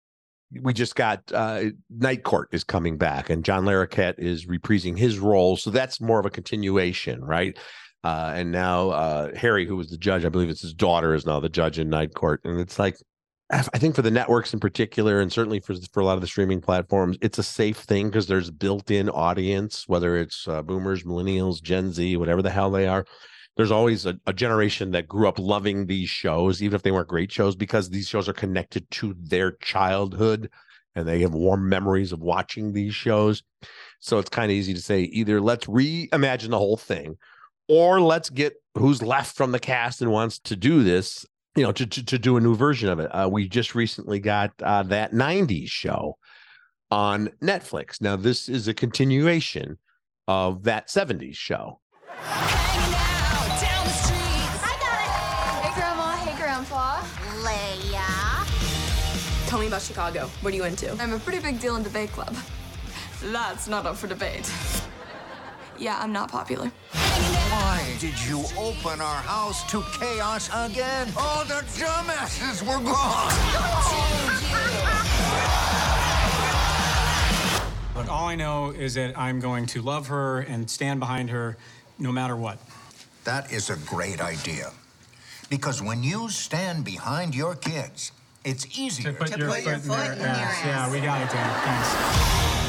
we 0.62 0.74
just 0.74 0.96
got 0.96 1.24
uh, 1.34 1.66
Night 1.90 2.24
Court 2.24 2.50
is 2.52 2.64
coming 2.64 2.98
back 2.98 3.30
and 3.30 3.44
John 3.44 3.66
Larroquette 3.66 4.20
is 4.20 4.46
reprising 4.46 4.98
his 4.98 5.20
role. 5.20 5.58
So 5.58 5.72
that's 5.72 6.00
more 6.00 6.20
of 6.20 6.26
a 6.26 6.30
continuation, 6.30 7.24
right? 7.24 7.58
Uh, 8.04 8.34
and 8.36 8.52
now 8.52 8.92
uh, 8.92 9.36
Harry, 9.36 9.66
who 9.66 9.76
was 9.76 9.90
the 9.90 9.98
judge, 9.98 10.24
I 10.24 10.30
believe 10.30 10.50
it's 10.50 10.62
his 10.62 10.76
daughter, 10.76 11.16
is 11.16 11.26
now 11.26 11.40
the 11.40 11.50
judge 11.50 11.80
in 11.80 11.90
Night 11.90 12.14
Court. 12.14 12.42
And 12.44 12.60
it's 12.60 12.78
like, 12.78 12.98
I 13.52 13.62
think 13.62 13.96
for 13.96 14.02
the 14.02 14.10
networks 14.10 14.54
in 14.54 14.60
particular, 14.60 15.22
and 15.22 15.32
certainly 15.32 15.60
for 15.60 15.76
for 15.94 16.00
a 16.00 16.06
lot 16.06 16.16
of 16.16 16.22
the 16.22 16.28
streaming 16.28 16.62
platforms, 16.62 17.18
it's 17.22 17.38
a 17.38 17.44
safe 17.44 17.78
thing 17.78 18.08
because 18.08 18.26
there's 18.26 18.50
built-in 18.50 19.08
audience, 19.10 19.88
whether 19.88 20.18
it's 20.18 20.48
uh, 20.48 20.64
boomers, 20.64 21.04
millennials, 21.04 21.62
Gen 21.62 21.92
Z, 21.92 22.18
whatever 22.18 22.42
the 22.42 22.50
hell 22.50 22.72
they 22.72 22.88
are. 22.88 23.06
There's 23.56 23.72
always 23.72 24.06
a, 24.06 24.20
a, 24.26 24.34
generation 24.34 24.92
that 24.92 25.08
grew 25.08 25.28
up 25.28 25.40
loving 25.40 25.86
these 25.86 26.10
shows, 26.10 26.62
even 26.62 26.76
if 26.76 26.82
they 26.82 26.92
weren't 26.92 27.08
great 27.08 27.32
shows, 27.32 27.56
because 27.56 27.90
these 27.90 28.08
shows 28.10 28.28
are 28.28 28.34
connected 28.34 28.90
to 28.92 29.16
their 29.18 29.52
childhood 29.62 30.50
and 30.96 31.08
they 31.08 31.22
have 31.22 31.34
warm 31.34 31.70
memories 31.70 32.12
of 32.12 32.22
watching 32.22 32.74
these 32.74 32.96
shows. 32.96 33.44
So 34.00 34.18
it's 34.18 34.30
kind 34.30 34.52
of 34.52 34.58
easy 34.58 34.74
to 34.74 34.82
say 34.82 35.02
either 35.04 35.40
let's 35.40 35.68
reimagine 35.68 36.50
the 36.50 36.58
whole 36.58 36.78
thing, 36.78 37.18
or 37.68 38.02
let's 38.02 38.30
get 38.30 38.56
who's 38.74 39.04
left 39.04 39.36
from 39.36 39.52
the 39.52 39.60
cast 39.60 40.02
and 40.02 40.12
wants 40.12 40.40
to 40.40 40.56
do 40.56 40.84
this 40.84 41.26
you 41.56 41.64
know, 41.64 41.72
to, 41.72 41.86
to, 41.86 42.04
to 42.06 42.18
do 42.18 42.38
a 42.38 42.42
new 42.42 42.56
version 42.56 42.90
of 42.90 43.00
it. 43.00 43.08
Uh, 43.08 43.30
we 43.32 43.48
just 43.48 43.76
recently 43.76 44.20
got 44.20 44.52
uh, 44.62 44.84
that 44.84 45.14
90s 45.14 45.70
show 45.70 46.18
on 46.92 47.30
Netflix. 47.42 48.02
Now, 48.02 48.16
this 48.16 48.50
is 48.50 48.68
a 48.68 48.74
continuation 48.74 49.78
of 50.28 50.64
that 50.64 50.90
70s 50.90 51.36
show. 51.36 51.80
Tell 59.48 59.60
me 59.60 59.68
about 59.68 59.84
Chicago. 59.84 60.28
What 60.42 60.54
are 60.54 60.58
you 60.58 60.66
into? 60.66 60.92
I'm 61.02 61.14
a 61.14 61.20
pretty 61.20 61.40
big 61.40 61.62
deal 61.62 61.76
in 61.76 61.84
debate 61.84 62.12
club. 62.12 62.36
That's 63.24 63.68
not 63.68 63.86
up 63.86 63.96
for 63.96 64.08
debate. 64.08 64.52
Yeah, 65.78 65.98
I'm 66.02 66.12
not 66.12 66.30
popular. 66.30 66.72
Why 67.16 67.96
did 68.00 68.20
you 68.26 68.44
open 68.58 69.00
our 69.00 69.22
house 69.22 69.64
to 69.72 69.82
chaos 70.00 70.50
again? 70.54 71.08
All 71.18 71.46
the 71.46 71.64
dumbasses 71.78 72.62
were 72.62 72.84
gone. 72.84 73.32
But 77.94 78.10
all 78.10 78.28
I 78.28 78.36
know 78.36 78.72
is 78.72 78.96
that 78.96 79.18
I'm 79.18 79.40
going 79.40 79.66
to 79.68 79.82
love 79.82 80.08
her 80.08 80.40
and 80.42 80.70
stand 80.70 81.00
behind 81.00 81.30
her 81.30 81.58
no 81.98 82.12
matter 82.12 82.36
what. 82.36 82.60
That 83.24 83.52
is 83.52 83.70
a 83.70 83.78
great 83.78 84.20
idea. 84.20 84.72
Because 85.50 85.82
when 85.82 86.04
you 86.04 86.30
stand 86.30 86.84
behind 86.84 87.34
your 87.34 87.56
kids, 87.56 88.12
it's 88.44 88.78
easier 88.78 89.14
to 89.14 89.18
put 89.18 89.28
to 89.32 89.40
your, 89.40 89.48
put 89.48 89.58
foot, 89.58 89.66
your 89.66 89.74
in 89.76 89.80
foot 89.82 89.98
their 89.98 90.12
in 90.14 90.20
their 90.20 90.28
ass. 90.28 90.60
ass. 90.60 90.66
Yeah, 90.66 90.92
we 90.92 91.00
got 91.00 91.22
it, 91.22 91.30
Dan. 91.32 91.50
Thanks. 91.64 92.65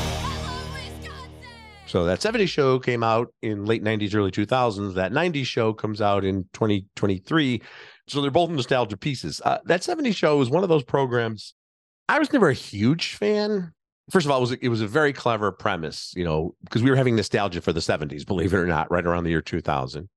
So 1.86 2.04
that 2.04 2.18
70s 2.18 2.48
show 2.48 2.80
came 2.80 3.04
out 3.04 3.28
in 3.42 3.64
late 3.64 3.82
90s, 3.82 4.14
early 4.14 4.32
2000s. 4.32 4.94
That 4.94 5.12
90s 5.12 5.46
show 5.46 5.72
comes 5.72 6.00
out 6.00 6.24
in 6.24 6.42
2023. 6.52 7.62
So 8.08 8.20
they're 8.20 8.30
both 8.30 8.50
nostalgia 8.50 8.96
pieces. 8.96 9.40
Uh, 9.44 9.58
that 9.66 9.82
70s 9.82 10.16
show 10.16 10.36
was 10.36 10.50
one 10.50 10.64
of 10.64 10.68
those 10.68 10.84
programs. 10.84 11.54
I 12.08 12.18
was 12.18 12.32
never 12.32 12.48
a 12.48 12.54
huge 12.54 13.14
fan. 13.14 13.72
First 14.10 14.26
of 14.26 14.30
all, 14.30 14.38
it 14.38 14.40
was 14.40 14.52
it 14.52 14.68
was 14.68 14.80
a 14.80 14.86
very 14.86 15.12
clever 15.12 15.50
premise, 15.50 16.12
you 16.16 16.24
know, 16.24 16.54
because 16.64 16.82
we 16.82 16.90
were 16.90 16.96
having 16.96 17.16
nostalgia 17.16 17.60
for 17.60 17.72
the 17.72 17.80
70s, 17.80 18.24
believe 18.24 18.52
it 18.52 18.56
or 18.56 18.66
not, 18.66 18.90
right 18.90 19.04
around 19.04 19.24
the 19.24 19.30
year 19.30 19.42
2000. 19.42 20.08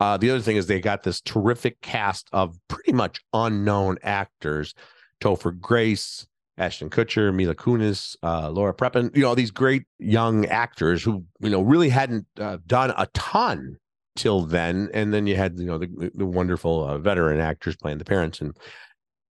Uh, 0.00 0.16
the 0.16 0.30
other 0.30 0.40
thing 0.40 0.56
is 0.56 0.66
they 0.66 0.80
got 0.80 1.02
this 1.02 1.20
terrific 1.20 1.80
cast 1.80 2.28
of 2.32 2.56
pretty 2.68 2.92
much 2.92 3.20
unknown 3.32 3.98
actors: 4.04 4.74
Topher 5.20 5.58
Grace, 5.58 6.28
Ashton 6.58 6.90
Kutcher, 6.90 7.34
Mila 7.34 7.54
Kunis, 7.54 8.16
uh, 8.22 8.50
Laura 8.50 8.74
Prepon, 8.74 9.14
you 9.16 9.22
know, 9.22 9.28
all 9.28 9.34
these 9.34 9.50
great 9.50 9.84
young 9.98 10.44
actors 10.46 11.02
who, 11.02 11.24
you 11.40 11.50
know, 11.50 11.62
really 11.62 11.88
hadn't 11.88 12.26
uh, 12.38 12.58
done 12.66 12.92
a 12.96 13.06
ton 13.14 13.76
till 14.16 14.42
then. 14.42 14.90
And 14.92 15.14
then 15.14 15.26
you 15.26 15.36
had, 15.36 15.58
you 15.58 15.66
know, 15.66 15.78
the, 15.78 16.10
the 16.14 16.26
wonderful 16.26 16.84
uh, 16.84 16.98
veteran 16.98 17.40
actors 17.40 17.76
playing 17.76 17.98
the 17.98 18.04
parents. 18.04 18.40
And 18.40 18.56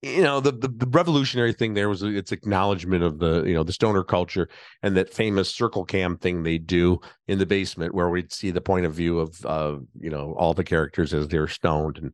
you 0.02 0.22
know 0.22 0.38
the, 0.38 0.52
the, 0.52 0.68
the 0.68 0.86
revolutionary 0.86 1.54
thing 1.54 1.72
there 1.72 1.88
was 1.88 2.02
its 2.02 2.30
acknowledgement 2.30 3.02
of 3.02 3.20
the 3.20 3.42
you 3.44 3.54
know 3.54 3.64
the 3.64 3.72
stoner 3.72 4.04
culture 4.04 4.48
and 4.82 4.94
that 4.96 5.12
famous 5.12 5.48
circle 5.48 5.84
cam 5.84 6.18
thing 6.18 6.42
they 6.42 6.58
do 6.58 7.00
in 7.26 7.38
the 7.38 7.46
basement 7.46 7.94
where 7.94 8.10
we'd 8.10 8.30
see 8.30 8.50
the 8.50 8.60
point 8.60 8.84
of 8.84 8.92
view 8.92 9.18
of 9.18 9.46
uh 9.46 9.76
you 9.98 10.10
know 10.10 10.34
all 10.36 10.52
the 10.52 10.64
characters 10.64 11.14
as 11.14 11.28
they're 11.28 11.48
stoned 11.48 11.96
and 11.96 12.12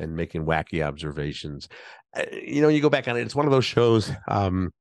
and 0.00 0.16
making 0.16 0.44
wacky 0.44 0.84
observations 0.84 1.68
uh, 2.16 2.24
you 2.32 2.60
know 2.60 2.68
you 2.68 2.80
go 2.80 2.90
back 2.90 3.08
on 3.08 3.16
it 3.16 3.22
it's 3.22 3.34
one 3.34 3.46
of 3.46 3.52
those 3.52 3.64
shows 3.64 4.10
um 4.28 4.72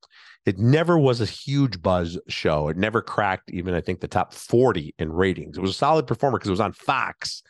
it 0.45 0.57
never 0.57 0.97
was 0.97 1.21
a 1.21 1.25
huge 1.25 1.81
buzz 1.81 2.17
show 2.27 2.69
it 2.69 2.77
never 2.77 3.01
cracked 3.01 3.51
even 3.51 3.73
i 3.73 3.81
think 3.81 3.99
the 3.99 4.07
top 4.07 4.33
40 4.33 4.95
in 4.97 5.11
ratings 5.11 5.57
it 5.57 5.61
was 5.61 5.71
a 5.71 5.75
solid 5.75 6.07
performer 6.07 6.37
because 6.37 6.49
it 6.49 6.51
was 6.51 6.59
on 6.59 6.73
fox 6.73 7.43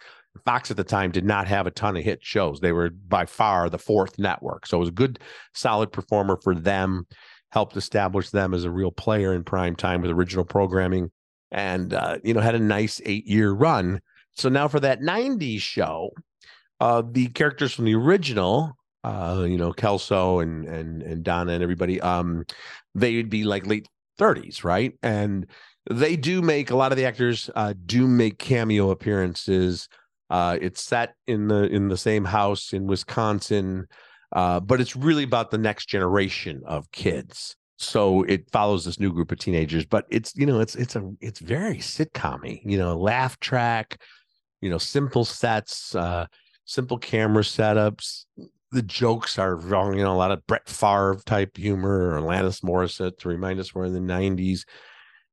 Fox 0.46 0.72
at 0.72 0.78
the 0.78 0.84
time 0.84 1.12
did 1.12 1.26
not 1.26 1.48
have 1.48 1.68
a 1.68 1.72
ton 1.72 1.98
of 1.98 2.04
hit 2.04 2.24
shows. 2.24 2.60
They 2.60 2.72
were 2.72 2.90
by 2.90 3.26
far 3.26 3.70
the 3.70 3.78
fourth 3.78 4.18
network. 4.20 4.66
So 4.66 4.78
it 4.78 4.82
was 4.82 4.90
a 4.90 4.94
good, 4.94 5.20
solid 5.54 5.92
performer 5.92 6.40
for 6.42 6.56
them, 6.56 7.08
helped 7.52 7.76
establish 7.76 8.30
them 8.30 8.54
as 8.54 8.64
a 8.64 8.72
real 8.72 8.92
player 8.92 9.34
in 9.34 9.44
prime 9.44 9.76
time 9.76 10.02
with 10.02 10.12
original 10.12 10.46
programming, 10.46 11.12
and, 11.52 11.94
uh, 11.94 12.20
you 12.24 12.34
know, 12.34 12.42
had 12.42 12.56
a 12.56 12.60
nice 12.60 13.02
eight 13.06 13.26
year 13.28 13.52
run. 13.52 14.02
So 14.34 14.50
now 14.50 14.68
for 14.68 14.80
that 14.80 15.02
90s 15.02 15.62
show, 15.62 16.12
uh, 16.80 17.04
the 17.10 17.28
characters 17.28 17.74
from 17.74 17.86
the 17.86 17.96
original, 17.96 18.78
uh, 19.04 19.46
you 19.48 19.58
know, 19.58 19.74
Kelso 19.74 20.40
and 20.40 20.66
and 20.66 21.02
and 21.02 21.24
Donna 21.24 21.54
and 21.54 21.64
everybody, 21.64 22.00
um, 22.02 22.46
they'd 22.96 23.30
be 23.30 23.44
like 23.44 23.66
late 23.68 23.88
30s, 24.20 24.64
right? 24.64 24.94
And 25.02 25.48
they 25.90 26.16
do 26.16 26.42
make 26.42 26.72
a 26.72 26.76
lot 26.76 26.92
of 26.92 26.98
the 26.98 27.06
actors 27.06 27.50
uh, 27.56 27.74
do 27.86 28.08
make 28.08 28.38
cameo 28.38 28.92
appearances 28.92 29.88
uh, 30.30 30.58
it's 30.62 30.82
set 30.82 31.16
in 31.28 31.48
the 31.48 31.64
in 31.66 31.88
the 31.88 31.98
same 31.98 32.24
house 32.26 32.72
in 32.74 32.86
Wisconsin, 32.86 33.88
uh, 34.36 34.60
but 34.60 34.80
it's 34.80 34.96
really 34.96 35.24
about 35.24 35.50
the 35.50 35.58
next 35.58 35.88
generation 35.88 36.62
of 36.66 36.92
kids. 36.92 37.56
So 37.78 38.24
it 38.24 38.50
follows 38.52 38.86
this 38.86 39.00
new 39.00 39.12
group 39.12 39.32
of 39.32 39.40
teenagers, 39.40 39.86
but 39.86 40.06
it's 40.10 40.36
you 40.36 40.46
know 40.46 40.60
it's 40.60 40.76
it's 40.76 40.96
a 40.96 41.10
it's 41.20 41.40
very 41.40 41.78
sitcommy, 41.78 42.62
you 42.64 42.78
know, 42.78 42.96
laugh 42.96 43.40
track, 43.40 44.00
you 44.62 44.70
know, 44.70 44.78
simple 44.78 45.26
sets, 45.26 45.96
uh, 45.96 46.28
simple 46.70 46.98
camera 46.98 47.44
setups. 47.44 48.26
The 48.72 48.82
jokes 48.84 49.40
are 49.40 49.56
wrong, 49.56 49.98
you 49.98 50.04
know, 50.04 50.14
a 50.14 50.16
lot 50.16 50.32
of 50.32 50.46
Brett 50.46 50.70
Favre 50.70 51.20
type 51.26 51.58
humor 51.58 52.12
or 52.12 52.22
Alanis 52.22 52.62
Morissette 52.62 53.18
to 53.20 53.30
remind 53.30 53.60
us 53.60 53.74
we're 53.74 53.86
in 53.86 53.94
the 53.94 54.00
'90s 54.00 54.66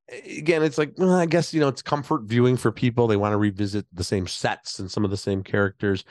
again, 0.09 0.63
it's 0.63 0.79
like 0.79 0.93
well, 0.97 1.13
I 1.13 1.27
guess 1.27 1.53
you 1.53 1.61
know 1.61 1.69
it's 1.69 1.83
comfort 1.83 2.23
viewing 2.23 2.57
for 2.57 2.73
people. 2.73 3.07
They 3.07 3.17
want 3.17 3.33
to 3.33 3.39
revisit 3.39 3.87
the 3.93 4.05
same 4.05 4.27
sets 4.27 4.79
and 4.79 4.91
some 4.91 5.05
of 5.05 5.11
the 5.11 5.17
same 5.17 5.43
characters. 5.43 6.05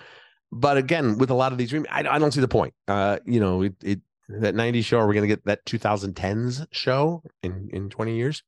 But 0.51 0.77
again, 0.77 1.17
with 1.17 1.29
a 1.29 1.34
lot 1.34 1.51
of 1.51 1.58
these, 1.58 1.74
I, 1.74 2.03
I 2.10 2.20
don't 2.20 2.32
see 2.32 2.41
the 2.41 2.48
point. 2.48 2.74
Uh, 2.88 3.20
you 3.25 3.39
know, 3.39 3.63
it, 3.63 3.75
it 3.84 4.00
that 4.29 4.55
90s 4.55 4.86
show. 4.86 5.00
Are 5.00 5.08
we 5.08 5.13
going 5.13 5.27
to 5.27 5.34
get 5.34 5.46
that 5.46 5.65
2010s 5.65 6.67
show 6.72 7.24
in 7.44 7.70
in 7.72 7.89
20 7.89 8.15
years? 8.15 8.44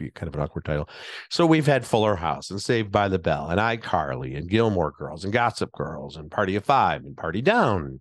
Be 0.00 0.10
kind 0.10 0.28
of 0.28 0.34
an 0.34 0.40
awkward 0.40 0.64
title. 0.64 0.88
So 1.28 1.44
we've 1.44 1.66
had 1.66 1.84
Fuller 1.84 2.16
House 2.16 2.50
and 2.50 2.60
Saved 2.60 2.90
by 2.90 3.08
the 3.08 3.18
Bell 3.18 3.50
and 3.50 3.60
iCarly 3.60 4.36
and 4.36 4.48
Gilmore 4.48 4.92
Girls 4.92 5.24
and 5.24 5.32
Gossip 5.32 5.70
Girls 5.72 6.16
and 6.16 6.30
Party 6.30 6.56
of 6.56 6.64
Five 6.64 7.04
and 7.04 7.16
Party 7.16 7.42
Down. 7.42 8.00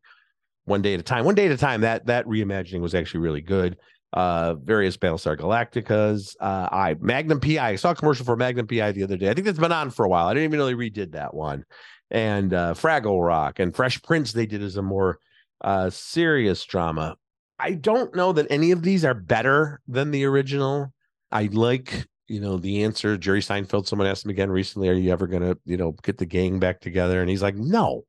One 0.63 0.82
day 0.82 0.94
at 0.94 1.00
a 1.01 1.03
time. 1.03 1.25
One 1.25 1.36
day 1.36 1.48
at 1.48 1.51
a 1.51 1.58
time. 1.58 1.82
That 1.82 2.06
that 2.06 2.25
reimagining 2.25 2.79
was 2.79 2.96
actually 2.96 3.22
really 3.22 3.41
good 3.41 3.77
uh 4.13 4.56
various 4.56 4.96
Battlestar 4.98 5.38
Galacticas. 5.38 6.36
Uh 6.39 6.70
I 6.72 6.96
Magnum 7.00 7.41
PI. 7.41 7.70
I 7.70 7.75
saw 7.75 7.91
a 7.91 7.96
commercial 7.96 8.25
for 8.25 8.38
Magnum 8.38 8.68
PI 8.68 8.94
the 8.94 9.03
other 9.03 9.18
day. 9.18 9.29
I 9.29 9.34
think 9.34 9.46
that's 9.46 9.60
been 9.60 9.72
on 9.72 9.89
for 9.89 10.06
a 10.06 10.10
while. 10.10 10.27
I 10.27 10.34
didn't 10.34 10.46
even 10.46 10.60
know 10.60 10.68
they 10.68 10.74
redid 10.74 11.12
that 11.12 11.34
one. 11.34 11.65
And 12.10 12.53
uh 12.53 12.75
Fraggle 12.75 13.25
Rock 13.25 13.60
and 13.60 13.75
Fresh 13.75 14.03
Prince 14.03 14.32
they 14.32 14.46
did 14.46 14.63
as 14.63 14.77
a 14.77 14.82
more 14.82 15.20
uh 15.62 15.89
serious 15.89 16.63
drama. 16.63 17.18
I 17.60 17.74
don't 17.74 18.15
know 18.15 18.32
that 18.32 18.48
any 18.50 18.72
of 18.72 18.84
these 18.84 19.03
are 19.03 19.13
better 19.13 19.82
than 19.86 20.12
the 20.12 20.24
original. 20.24 20.94
I 21.32 21.50
like, 21.52 22.08
you 22.28 22.40
know, 22.40 22.58
the 22.58 22.84
answer. 22.84 23.18
Jerry 23.18 23.42
Seinfeld, 23.42 23.88
someone 23.88 24.08
asked 24.08 24.26
him 24.26 24.32
again 24.32 24.50
recently, 24.50 24.90
are 24.90 24.94
you 24.94 25.12
ever 25.12 25.28
gonna, 25.28 25.56
you 25.66 25.78
know, 25.78 25.94
get 26.04 26.18
the 26.18 26.26
gang 26.26 26.60
back 26.60 26.82
together? 26.82 27.22
And 27.22 27.30
he's 27.30 27.42
like, 27.42 27.56
no. 27.56 28.04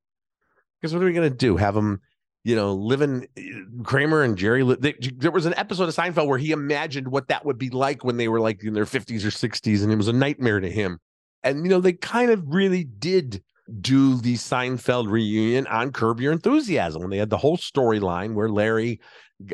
Because 0.80 0.94
what 0.94 1.02
are 1.02 1.06
we 1.06 1.12
gonna 1.12 1.30
do? 1.30 1.56
Have 1.56 1.74
them 1.74 2.00
you 2.44 2.56
know, 2.56 2.72
living 2.72 3.26
eh, 3.36 3.42
Kramer 3.82 4.22
and 4.22 4.36
Jerry. 4.36 4.62
They, 4.76 4.94
there 5.16 5.30
was 5.30 5.46
an 5.46 5.54
episode 5.56 5.88
of 5.88 5.94
Seinfeld 5.94 6.26
where 6.26 6.38
he 6.38 6.52
imagined 6.52 7.08
what 7.08 7.28
that 7.28 7.44
would 7.44 7.58
be 7.58 7.70
like 7.70 8.04
when 8.04 8.16
they 8.16 8.28
were 8.28 8.40
like 8.40 8.62
in 8.64 8.74
their 8.74 8.86
50s 8.86 9.24
or 9.24 9.30
60s, 9.30 9.82
and 9.82 9.92
it 9.92 9.96
was 9.96 10.08
a 10.08 10.12
nightmare 10.12 10.60
to 10.60 10.70
him. 10.70 10.98
And, 11.42 11.64
you 11.64 11.70
know, 11.70 11.80
they 11.80 11.92
kind 11.92 12.30
of 12.30 12.42
really 12.46 12.84
did 12.84 13.42
do 13.80 14.16
the 14.16 14.34
Seinfeld 14.34 15.08
reunion 15.08 15.66
on 15.68 15.92
Curb 15.92 16.20
Your 16.20 16.32
Enthusiasm 16.32 17.02
when 17.02 17.10
they 17.10 17.18
had 17.18 17.30
the 17.30 17.36
whole 17.36 17.56
storyline 17.56 18.34
where 18.34 18.48
Larry 18.48 19.00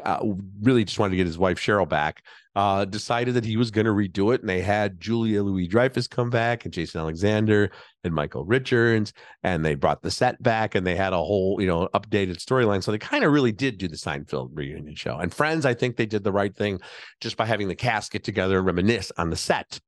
uh, 0.04 0.20
really 0.62 0.84
just 0.84 0.98
wanted 0.98 1.12
to 1.12 1.16
get 1.16 1.26
his 1.26 1.38
wife 1.38 1.58
Cheryl 1.58 1.88
back. 1.88 2.22
Uh, 2.54 2.86
decided 2.86 3.34
that 3.34 3.44
he 3.44 3.58
was 3.58 3.70
going 3.70 3.84
to 3.84 3.92
redo 3.92 4.34
it, 4.34 4.40
and 4.40 4.48
they 4.48 4.62
had 4.62 4.98
Julia 4.98 5.42
Louis 5.42 5.68
Dreyfus 5.68 6.08
come 6.08 6.30
back 6.30 6.64
and 6.64 6.72
Jason 6.72 7.02
Alexander 7.02 7.70
and 8.02 8.14
Michael 8.14 8.46
Richards, 8.46 9.12
and 9.42 9.62
they 9.62 9.74
brought 9.74 10.00
the 10.00 10.10
set 10.10 10.42
back, 10.42 10.74
and 10.74 10.86
they 10.86 10.96
had 10.96 11.12
a 11.12 11.18
whole 11.18 11.60
you 11.60 11.66
know 11.66 11.86
updated 11.92 12.38
storyline. 12.38 12.82
So 12.82 12.92
they 12.92 12.98
kind 12.98 13.24
of 13.24 13.32
really 13.32 13.52
did 13.52 13.76
do 13.76 13.88
the 13.88 13.96
Seinfeld 13.96 14.52
reunion 14.54 14.94
show. 14.94 15.18
And 15.18 15.34
Friends, 15.34 15.66
I 15.66 15.74
think 15.74 15.96
they 15.96 16.06
did 16.06 16.24
the 16.24 16.32
right 16.32 16.56
thing 16.56 16.80
just 17.20 17.36
by 17.36 17.44
having 17.44 17.68
the 17.68 17.76
cast 17.76 18.10
get 18.10 18.24
together 18.24 18.56
and 18.56 18.66
reminisce 18.66 19.12
on 19.18 19.28
the 19.28 19.36
set, 19.36 19.78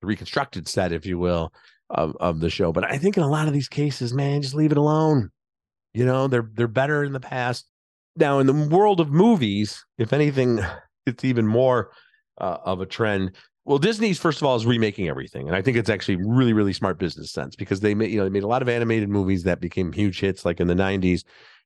the 0.00 0.06
reconstructed 0.06 0.68
set, 0.68 0.92
if 0.92 1.04
you 1.04 1.18
will, 1.18 1.52
of, 1.92 2.16
of 2.18 2.40
the 2.40 2.50
show. 2.50 2.72
But 2.72 2.90
I 2.90 2.98
think 2.98 3.16
in 3.16 3.22
a 3.22 3.30
lot 3.30 3.46
of 3.46 3.52
these 3.52 3.68
cases, 3.68 4.12
man, 4.12 4.42
just 4.42 4.54
leave 4.54 4.72
it 4.72 4.78
alone. 4.78 5.30
You 5.94 6.04
know, 6.04 6.26
they're 6.26 6.50
they're 6.54 6.66
better 6.66 7.04
in 7.04 7.12
the 7.12 7.20
past 7.20 7.66
now, 8.16 8.38
in 8.38 8.46
the 8.46 8.52
world 8.52 9.00
of 9.00 9.10
movies, 9.10 9.84
if 9.98 10.12
anything, 10.12 10.60
it's 11.06 11.24
even 11.24 11.46
more 11.46 11.90
uh, 12.38 12.58
of 12.64 12.80
a 12.80 12.86
trend. 12.86 13.32
Well, 13.64 13.78
Disney's 13.78 14.18
first 14.18 14.40
of 14.40 14.46
all 14.46 14.56
is 14.56 14.66
remaking 14.66 15.08
everything, 15.08 15.46
and 15.46 15.56
I 15.56 15.62
think 15.62 15.76
it's 15.76 15.90
actually 15.90 16.16
really, 16.16 16.52
really 16.52 16.72
smart 16.72 16.98
business 16.98 17.30
sense 17.30 17.54
because 17.54 17.80
they 17.80 17.94
made 17.94 18.10
you 18.10 18.18
know 18.18 18.24
they 18.24 18.30
made 18.30 18.42
a 18.42 18.48
lot 18.48 18.62
of 18.62 18.68
animated 18.68 19.08
movies 19.08 19.44
that 19.44 19.60
became 19.60 19.92
huge 19.92 20.18
hits, 20.20 20.44
like 20.44 20.60
in 20.60 20.66
the 20.66 20.74
'90s. 20.74 21.22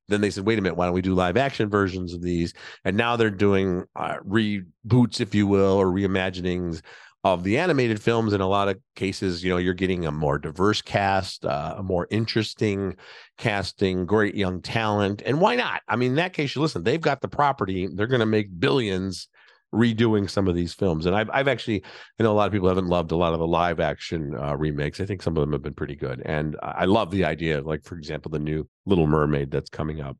Then 0.09 0.21
they 0.21 0.30
said, 0.30 0.45
"Wait 0.45 0.59
a 0.59 0.62
minute, 0.62 0.76
why 0.76 0.85
don't 0.85 0.95
we 0.95 1.00
do 1.00 1.14
live 1.14 1.38
action 1.38 1.71
versions 1.71 2.12
of 2.12 2.21
these?" 2.21 2.52
And 2.85 2.99
now 2.99 3.16
they're 3.16 3.30
doing 3.30 3.85
uh, 3.97 4.18
reboots, 4.28 5.21
if 5.21 5.35
you 5.35 5.47
will, 5.47 5.73
or 5.73 5.87
reimaginings 5.87 6.83
of 7.25 7.43
the 7.43 7.59
animated 7.59 8.01
films. 8.01 8.33
In 8.33 8.41
a 8.41 8.49
lot 8.49 8.69
of 8.69 8.79
cases 8.95 9.43
you 9.43 9.51
know 9.51 9.57
you're 9.57 9.75
getting 9.75 10.07
a 10.07 10.13
more 10.13 10.39
diverse 10.39 10.83
cast 10.83 11.45
uh, 11.45 11.77
a 11.79 11.83
more 11.83 12.07
interesting 12.11 12.97
casting 13.39 14.07
great 14.07 14.35
young 14.35 14.63
talent 14.63 15.23
and 15.25 15.41
why 15.41 15.57
not? 15.57 15.83
I 15.89 15.97
mean 15.97 16.11
in 16.11 16.17
that 16.17 16.33
case 16.33 16.55
you 16.55 16.63
listen 16.63 16.83
they've 16.83 17.01
got 17.01 17.21
the 17.21 17.29
property. 17.29 17.89
They're 17.93 18.07
going 18.07 18.21
to 18.21 18.27
make 18.27 18.59
billions 18.59 19.29
redoing 19.75 20.29
some 20.29 20.49
of 20.49 20.55
these 20.55 20.73
films. 20.75 21.07
And 21.07 21.15
I've, 21.15 21.31
I've 21.33 21.49
actually 21.49 21.83
I 22.19 22.23
know 22.23 22.33
a 22.33 22.35
lot 22.35 22.47
of 22.47 22.53
people 22.53 22.69
haven't 22.69 22.89
loved 22.89 23.13
a 23.13 23.17
lot 23.17 23.33
of 23.33 23.39
the 23.39 23.47
live 23.47 23.81
action 23.81 24.35
uh, 24.35 24.57
remakes. 24.57 25.01
I 25.01 25.07
think 25.07 25.23
some 25.23 25.37
of 25.37 25.41
them 25.41 25.53
have 25.53 25.63
been 25.63 25.75
pretty 25.75 25.97
good. 25.97 26.23
And 26.25 26.57
i 26.63 26.85
love 26.85 27.11
the 27.11 27.25
idea 27.25 27.61
like 27.61 27.85
for 27.85 27.97
example 27.97 28.31
the 28.31 28.39
new 28.39 28.69
little 28.87 29.07
mermaid 29.07 29.51
that's 29.51 29.71
coming 29.71 30.01
up. 30.01 30.17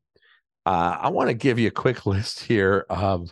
Uh, 0.65 0.97
i 1.01 1.09
want 1.09 1.29
to 1.29 1.33
give 1.33 1.59
you 1.59 1.67
a 1.67 1.71
quick 1.71 2.05
list 2.05 2.41
here 2.41 2.85
of 2.89 3.31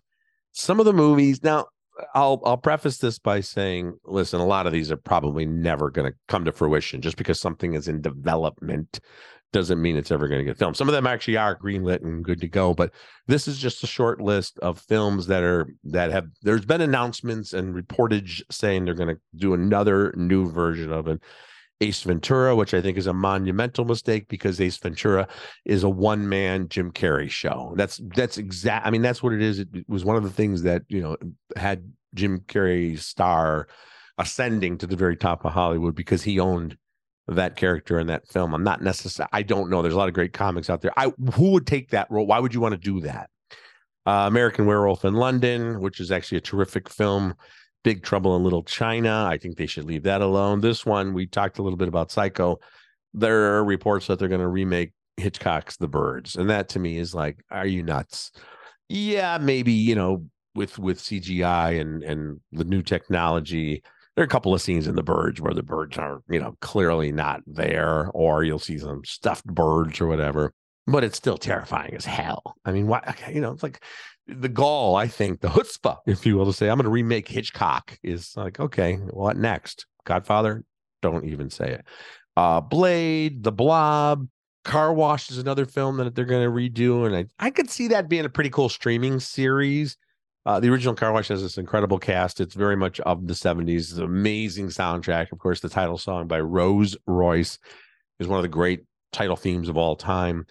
some 0.52 0.80
of 0.80 0.86
the 0.86 0.94
movies. 0.94 1.44
Now 1.44 1.66
I'll 2.14 2.42
I'll 2.46 2.58
preface 2.58 2.98
this 2.98 3.20
by 3.20 3.42
saying, 3.42 3.98
listen, 4.06 4.40
a 4.40 4.46
lot 4.46 4.68
of 4.68 4.74
these 4.74 4.92
are 4.92 4.98
probably 4.98 5.46
never 5.46 5.90
going 5.90 6.12
to 6.12 6.18
come 6.28 6.46
to 6.46 6.52
fruition. 6.52 7.02
Just 7.02 7.18
because 7.18 7.40
something 7.40 7.74
is 7.74 7.88
in 7.88 8.02
development 8.02 9.00
doesn't 9.54 9.82
mean 9.82 9.96
it's 9.96 10.12
ever 10.12 10.28
going 10.28 10.40
to 10.40 10.46
get 10.46 10.58
filmed. 10.58 10.75
Some 10.75 10.90
of 10.90 10.94
them 10.94 11.08
actually 11.08 11.38
are 11.38 11.58
greenlit 11.58 12.04
and 12.04 12.24
good 12.24 12.42
to 12.42 12.48
go, 12.48 12.74
but 12.74 12.92
this 13.28 13.48
is 13.48 13.58
just 13.58 13.84
a 13.84 13.88
short 13.88 14.20
list 14.20 14.60
of 14.60 14.80
films 14.80 15.28
that 15.28 15.44
are 15.44 15.68
that 15.86 16.12
have. 16.12 16.28
There's 16.42 16.66
been 16.66 16.82
announcements 16.82 17.54
and 17.54 17.74
reportage 17.74 18.42
saying 18.52 18.86
they're 18.86 18.94
going 18.94 19.16
to 19.16 19.22
do 19.36 19.54
another 19.54 20.14
new 20.18 20.52
version 20.52 20.92
of 20.92 21.08
it. 21.08 21.24
Ace 21.82 22.03
Ventura, 22.03 22.55
which 22.55 22.74
I 22.74 22.82
think 22.82 22.98
is 22.98 23.08
a 23.08 23.13
monumental 23.13 23.86
mistake 23.86 24.27
because 24.29 24.62
Ace 24.62 24.77
Ventura 24.77 25.27
is 25.65 25.84
a 25.84 25.89
one 25.89 26.29
man 26.29 26.70
Jim 26.70 26.91
Carrey 26.91 27.29
show. 27.29 27.74
That's 27.75 28.00
that's 28.15 28.38
exact. 28.38 28.86
I 28.86 28.91
mean, 28.91 29.01
that's 29.01 29.22
what 29.22 29.34
it 29.34 29.41
is. 29.41 29.60
It 29.60 29.67
was 29.88 30.05
one 30.05 30.15
of 30.15 30.24
the 30.24 30.29
things 30.29 30.63
that 30.63 30.84
you 30.88 31.01
know 31.01 31.17
had 31.58 31.91
Jim 32.13 32.39
Carrey's 32.39 33.05
star 33.05 33.67
ascending 34.17 34.77
to 34.77 34.88
the 34.88 34.96
very 34.96 35.17
top 35.17 35.44
of 35.44 35.51
Hollywood 35.51 35.96
because 35.96 36.24
he 36.24 36.39
owned 36.39 36.77
that 37.27 37.58
character 37.58 38.00
in 38.00 38.08
that 38.08 38.27
film. 38.27 38.53
I'm 38.53 38.63
not 38.63 38.82
necessarily. 38.82 39.29
I 39.34 39.44
don't 39.44 39.70
know. 39.70 39.82
There's 39.82 39.96
a 39.96 39.98
lot 39.98 40.08
of 40.08 40.13
great 40.13 40.34
comics 40.34 40.70
out 40.70 40.82
there. 40.82 40.94
I 40.96 41.12
who 41.34 41.51
would 41.51 41.67
take 41.67 41.89
that 41.89 42.10
role? 42.10 42.25
Why 42.25 42.39
would 42.39 42.53
you 42.53 42.62
want 42.62 42.74
to 42.74 42.79
do 42.79 43.01
that? 43.01 43.29
Uh, 44.05 44.25
American 44.27 44.65
Werewolf 44.65 45.03
in 45.03 45.15
London, 45.15 45.82
which 45.82 46.00
is 46.00 46.12
actually 46.12 46.38
a 46.38 46.41
terrific 46.41 46.89
film. 46.89 47.34
Big 47.86 48.01
Trouble 48.01 48.36
in 48.36 48.44
Little 48.44 48.63
China. 48.63 49.27
I 49.30 49.38
think 49.38 49.58
they 49.58 49.68
should 49.68 49.86
leave 49.86 50.01
that 50.04 50.22
alone. 50.22 50.60
This 50.60 50.88
one, 50.88 51.13
we 51.13 51.27
talked 51.27 51.60
a 51.60 51.62
little 51.62 51.77
bit 51.77 51.88
about 51.88 52.10
Psycho. 52.10 52.58
There 53.13 53.56
are 53.56 53.63
reports 53.63 54.08
that 54.08 54.18
they're 54.18 54.27
going 54.27 54.42
to 54.42 54.48
remake 54.48 54.92
Hitchcock's 55.18 55.77
The 55.77 55.88
Birds, 55.88 56.36
and 56.36 56.50
that 56.50 56.68
to 56.70 56.80
me 56.80 56.98
is 56.98 57.13
like, 57.13 57.38
are 57.51 57.68
you 57.68 57.84
nuts? 57.84 58.32
Yeah, 58.89 59.38
maybe 59.38 59.72
you 59.72 59.94
know 59.94 60.25
with 60.56 60.80
with 60.80 60.98
CGI 60.98 61.80
and 61.80 62.04
and 62.04 62.39
the 62.51 62.63
new 62.63 62.82
technology. 62.82 63.84
There 64.15 64.24
are 64.24 64.25
a 64.25 64.30
couple 64.30 64.56
of 64.56 64.63
scenes 64.63 64.88
in 64.88 64.96
The 64.96 65.04
Birds 65.04 65.39
where 65.39 65.54
the 65.54 65.62
birds 65.62 65.96
are 66.00 66.22
you 66.27 66.39
know 66.39 66.56
clearly 66.62 67.12
not 67.12 67.42
there, 67.46 68.10
or 68.15 68.44
you'll 68.44 68.58
see 68.58 68.80
some 68.80 69.06
stuffed 69.06 69.46
birds 69.46 70.01
or 70.01 70.08
whatever. 70.08 70.54
but 70.88 71.04
it's 71.04 71.18
still 71.18 71.38
terrifying 71.38 71.94
as 71.94 72.06
hell. 72.06 72.56
I 72.65 72.72
mean, 72.72 72.88
why? 72.88 73.15
You 73.32 73.42
know, 73.42 73.51
it's 73.51 73.63
like 73.63 73.84
the 74.27 74.50
gall. 74.50 74.96
I 74.96 75.08
think 75.08 75.41
the 75.41 75.50
chutzpah, 75.50 75.98
if 76.05 76.25
you 76.25 76.38
will, 76.38 76.46
to 76.46 76.53
say 76.53 76.70
I'm 76.70 76.77
going 76.77 76.86
to 76.86 76.89
remake 76.89 77.27
Hitchcock 77.27 77.98
is 78.03 78.36
like, 78.36 78.60
okay, 78.60 78.96
what 78.96 79.38
next? 79.38 79.86
Godfather? 80.05 80.63
Don't 81.01 81.25
even 81.25 81.50
say 81.50 81.72
it. 81.72 81.86
Uh, 82.38 82.62
Blade, 82.62 83.44
The 83.44 83.51
Blob, 83.51 84.27
Car 84.65 84.94
Wash 84.94 85.29
is 85.29 85.38
another 85.38 85.65
film 85.65 85.98
that 85.98 86.15
they're 86.15 86.25
going 86.25 86.44
to 86.44 86.50
redo, 86.50 87.05
and 87.05 87.15
I 87.15 87.46
I 87.46 87.51
could 87.51 87.70
see 87.70 87.88
that 87.89 88.10
being 88.10 88.25
a 88.25 88.29
pretty 88.29 88.50
cool 88.50 88.67
streaming 88.67 89.20
series. 89.20 89.96
Uh, 90.46 90.60
the 90.60 90.70
original 90.70 90.96
Car 90.96 91.12
Wash 91.12 91.29
has 91.29 91.41
this 91.41 91.58
incredible 91.58 91.98
cast. 91.98 92.39
It's 92.39 92.55
very 92.55 92.75
much 92.75 93.00
of 93.01 93.27
the 93.27 93.34
70s. 93.34 93.75
It's 93.75 93.91
an 93.94 94.03
amazing 94.03 94.67
soundtrack. 94.67 95.32
Of 95.32 95.39
course, 95.39 95.60
the 95.60 95.70
title 95.70 95.98
song 95.98 96.27
by 96.27 96.39
Rose 96.39 96.96
Royce 97.08 97.58
is 98.20 98.27
one 98.27 98.38
of 98.38 98.44
the 98.44 98.50
great 98.50 98.82
title 99.12 99.36
themes 99.36 99.70
of 99.70 99.77
all 99.77 99.96
time. 99.96 100.46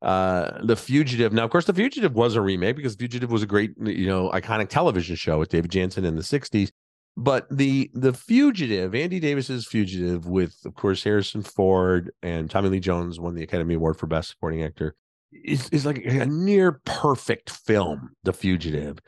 Uh, 0.00 0.64
The 0.64 0.76
Fugitive. 0.76 1.32
Now, 1.32 1.44
of 1.44 1.50
course, 1.50 1.64
The 1.64 1.74
Fugitive 1.74 2.14
was 2.14 2.34
a 2.34 2.40
remake 2.40 2.76
because 2.76 2.94
Fugitive 2.94 3.30
was 3.30 3.42
a 3.42 3.46
great, 3.46 3.72
you 3.80 4.06
know, 4.06 4.30
iconic 4.30 4.68
television 4.68 5.16
show 5.16 5.38
with 5.38 5.48
David 5.48 5.70
Janssen 5.70 6.04
in 6.04 6.16
the 6.16 6.22
60s. 6.22 6.70
But 7.16 7.48
the 7.50 7.90
the 7.94 8.12
Fugitive, 8.12 8.94
Andy 8.94 9.18
Davis's 9.18 9.66
Fugitive, 9.66 10.26
with 10.26 10.54
of 10.64 10.74
course 10.74 11.02
Harrison 11.02 11.42
Ford 11.42 12.12
and 12.22 12.48
Tommy 12.48 12.68
Lee 12.68 12.78
Jones 12.78 13.18
won 13.18 13.34
the 13.34 13.42
Academy 13.42 13.74
Award 13.74 13.98
for 13.98 14.06
Best 14.06 14.30
Supporting 14.30 14.62
Actor, 14.62 14.94
is, 15.32 15.68
is 15.70 15.84
like 15.84 15.98
a 16.04 16.26
near 16.26 16.80
perfect 16.84 17.50
film, 17.50 18.10
The 18.22 18.32
Fugitive 18.32 19.00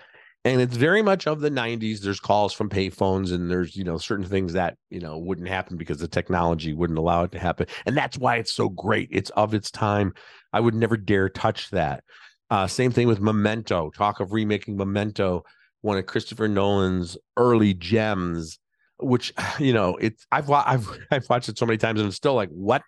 and 0.45 0.61
it's 0.61 0.77
very 0.77 1.03
much 1.03 1.27
of 1.27 1.41
the 1.41 1.51
90s 1.51 2.01
there's 2.01 2.21
calls 2.21 2.53
from 2.53 2.69
payphones 2.69 3.33
and 3.33 3.51
there's 3.51 3.77
you 3.77 3.85
know 3.85 3.99
certain 3.99 4.25
things 4.25 4.53
that 4.55 4.77
you 4.89 5.01
know 5.01 5.19
wouldn't 5.19 5.49
happen 5.49 5.77
because 5.77 5.99
the 5.99 6.09
technology 6.09 6.73
wouldn't 6.73 6.99
allow 6.99 7.25
it 7.25 7.33
to 7.33 7.39
happen. 7.39 7.67
And 7.87 7.97
that's 7.97 8.19
why 8.19 8.37
it's 8.37 8.55
so 8.55 8.69
great. 8.69 9.09
It's 9.13 9.31
of 9.31 9.55
its 9.55 9.71
time. 9.71 10.15
I 10.53 10.61
would 10.61 10.75
never 10.75 10.97
dare 10.97 11.29
touch 11.29 11.71
that. 11.71 12.05
Uh, 12.51 12.67
same 12.67 12.91
thing 12.91 13.07
with 13.07 13.21
memento. 13.21 13.91
Talk 13.91 14.21
of 14.21 14.33
remaking 14.33 14.77
memento 14.77 15.45
one 15.83 15.97
of 15.97 16.05
christopher 16.05 16.47
nolan's 16.47 17.17
early 17.39 17.73
gems 17.73 18.59
which 18.99 19.33
you 19.59 19.73
know 19.73 19.97
it's 19.97 20.27
i've 20.31 20.51
i've 20.51 20.87
i've 21.11 21.27
watched 21.31 21.49
it 21.49 21.57
so 21.57 21.65
many 21.65 21.79
times 21.79 21.99
and 22.01 22.07
it's 22.07 22.17
still 22.17 22.35
like 22.35 22.51
what 22.51 22.83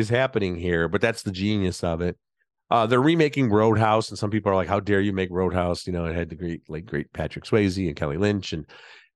is 0.00 0.08
happening 0.08 0.56
here? 0.56 0.88
But 0.88 1.00
that's 1.00 1.22
the 1.22 1.30
genius 1.30 1.84
of 1.84 2.00
it 2.00 2.16
uh, 2.70 2.86
they're 2.86 3.00
remaking 3.00 3.50
Roadhouse, 3.50 4.10
and 4.10 4.18
some 4.18 4.30
people 4.30 4.52
are 4.52 4.56
like, 4.56 4.68
"How 4.68 4.80
dare 4.80 5.00
you 5.00 5.12
make 5.12 5.30
Roadhouse?" 5.30 5.86
You 5.86 5.92
know, 5.92 6.04
it 6.04 6.14
had 6.14 6.28
the 6.28 6.36
great, 6.36 6.62
like, 6.68 6.86
great 6.86 7.12
Patrick 7.12 7.44
Swayze 7.44 7.86
and 7.86 7.96
Kelly 7.96 8.16
Lynch 8.16 8.52
and 8.52 8.66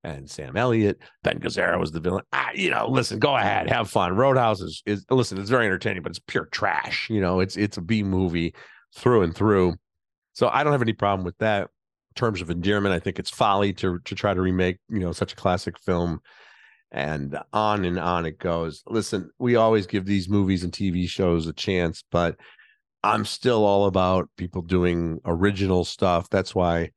and 0.04 0.30
Sam 0.30 0.56
Elliott. 0.56 0.98
Ben 1.22 1.40
Gazzara 1.40 1.78
was 1.78 1.90
the 1.90 2.00
villain. 2.00 2.24
Ah, 2.32 2.50
you 2.54 2.70
know, 2.70 2.86
listen, 2.88 3.18
go 3.18 3.36
ahead, 3.36 3.68
have 3.70 3.90
fun. 3.90 4.14
Roadhouse 4.14 4.60
is 4.60 4.82
is 4.86 5.04
listen, 5.10 5.38
it's 5.38 5.50
very 5.50 5.66
entertaining, 5.66 6.02
but 6.02 6.10
it's 6.10 6.20
pure 6.20 6.46
trash. 6.46 7.08
You 7.10 7.20
know, 7.20 7.40
it's 7.40 7.56
it's 7.56 7.78
a 7.78 7.82
B 7.82 8.02
movie 8.02 8.54
through 8.94 9.22
and 9.22 9.34
through. 9.34 9.74
So 10.34 10.48
I 10.48 10.62
don't 10.62 10.72
have 10.72 10.82
any 10.82 10.92
problem 10.92 11.24
with 11.24 11.38
that. 11.38 11.62
In 11.62 12.14
terms 12.16 12.40
of 12.42 12.50
endearment, 12.50 12.94
I 12.94 12.98
think 13.00 13.18
it's 13.18 13.30
folly 13.30 13.72
to 13.74 13.98
to 14.00 14.14
try 14.14 14.34
to 14.34 14.40
remake 14.40 14.78
you 14.88 15.00
know 15.00 15.12
such 15.12 15.32
a 15.32 15.36
classic 15.36 15.78
film. 15.80 16.20
And 16.90 17.36
on 17.52 17.84
and 17.84 17.98
on 17.98 18.24
it 18.24 18.38
goes. 18.38 18.84
Listen, 18.86 19.28
we 19.38 19.56
always 19.56 19.86
give 19.86 20.06
these 20.06 20.28
movies 20.28 20.62
and 20.62 20.72
TV 20.72 21.08
shows 21.08 21.48
a 21.48 21.52
chance, 21.52 22.04
but 22.08 22.36
I'm 23.04 23.26
still 23.26 23.66
all 23.66 23.84
about 23.84 24.30
people 24.38 24.62
doing 24.62 25.20
original 25.26 25.84
stuff. 25.84 26.30
That's 26.30 26.54
why 26.54 26.92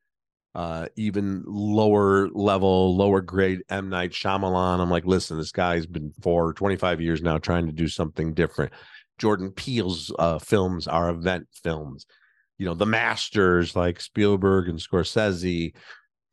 uh, 0.55 0.87
even 0.95 1.43
lower 1.45 2.29
level, 2.29 2.95
lower 2.95 3.19
grade 3.19 3.61
M 3.69 3.89
Night 3.89 4.11
Shyamalan, 4.11 4.79
I'm 4.79 4.89
like, 4.89 5.05
listen, 5.05 5.37
this 5.37 5.51
guy's 5.51 5.85
been 5.85 6.13
for 6.21 6.53
25 6.53 7.01
years 7.01 7.21
now 7.21 7.37
trying 7.37 7.65
to 7.65 7.73
do 7.73 7.89
something 7.89 8.33
different. 8.33 8.71
Jordan 9.17 9.51
Peele's 9.51 10.09
uh, 10.17 10.39
films 10.39 10.87
are 10.87 11.09
event 11.09 11.45
films. 11.51 12.05
You 12.57 12.67
know, 12.67 12.73
the 12.73 12.85
masters 12.85 13.75
like 13.75 13.99
Spielberg 13.99 14.69
and 14.69 14.79
Scorsese 14.79 15.73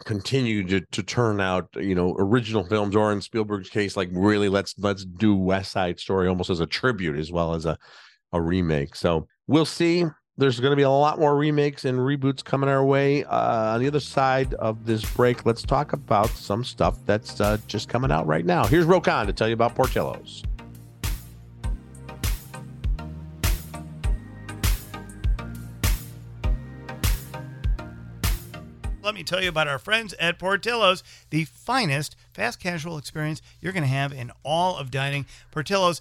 continue 0.04 0.62
to, 0.68 0.82
to 0.92 1.02
turn 1.02 1.40
out, 1.40 1.68
you 1.74 1.96
know, 1.96 2.14
original 2.16 2.64
films, 2.64 2.94
or 2.94 3.10
in 3.10 3.20
Spielberg's 3.20 3.70
case, 3.70 3.96
like 3.96 4.08
really 4.12 4.48
let's 4.48 4.76
let's 4.78 5.04
do 5.04 5.34
West 5.34 5.72
Side 5.72 5.98
Story 5.98 6.28
almost 6.28 6.50
as 6.50 6.60
a 6.60 6.66
tribute 6.66 7.18
as 7.18 7.32
well 7.32 7.54
as 7.54 7.66
a 7.66 7.76
a 8.32 8.40
remake. 8.40 8.94
So 8.94 9.26
we'll 9.46 9.64
see. 9.64 10.04
There's 10.36 10.58
going 10.58 10.72
to 10.72 10.76
be 10.76 10.82
a 10.82 10.90
lot 10.90 11.20
more 11.20 11.36
remakes 11.36 11.84
and 11.84 11.98
reboots 11.98 12.42
coming 12.42 12.68
our 12.68 12.84
way. 12.84 13.24
Uh, 13.24 13.74
on 13.74 13.80
the 13.80 13.86
other 13.86 14.00
side 14.00 14.52
of 14.54 14.84
this 14.84 15.04
break, 15.12 15.46
let's 15.46 15.62
talk 15.62 15.92
about 15.92 16.28
some 16.30 16.64
stuff 16.64 16.98
that's 17.06 17.40
uh, 17.40 17.58
just 17.68 17.88
coming 17.88 18.10
out 18.10 18.26
right 18.26 18.44
now. 18.44 18.64
Here's 18.64 18.84
Roe 18.84 19.00
Conn 19.00 19.28
to 19.28 19.32
tell 19.32 19.46
you 19.46 19.54
about 19.54 19.76
Portillo's. 19.76 20.42
Let 29.04 29.14
me 29.14 29.22
tell 29.22 29.42
you 29.42 29.50
about 29.50 29.68
our 29.68 29.78
friends 29.78 30.14
at 30.18 30.38
Portillo's, 30.38 31.04
the 31.28 31.44
finest 31.44 32.16
fast 32.32 32.58
casual 32.58 32.96
experience 32.96 33.42
you're 33.60 33.74
going 33.74 33.82
to 33.82 33.88
have 33.88 34.14
in 34.14 34.32
all 34.42 34.78
of 34.78 34.90
dining. 34.90 35.26
Portillo's 35.50 36.00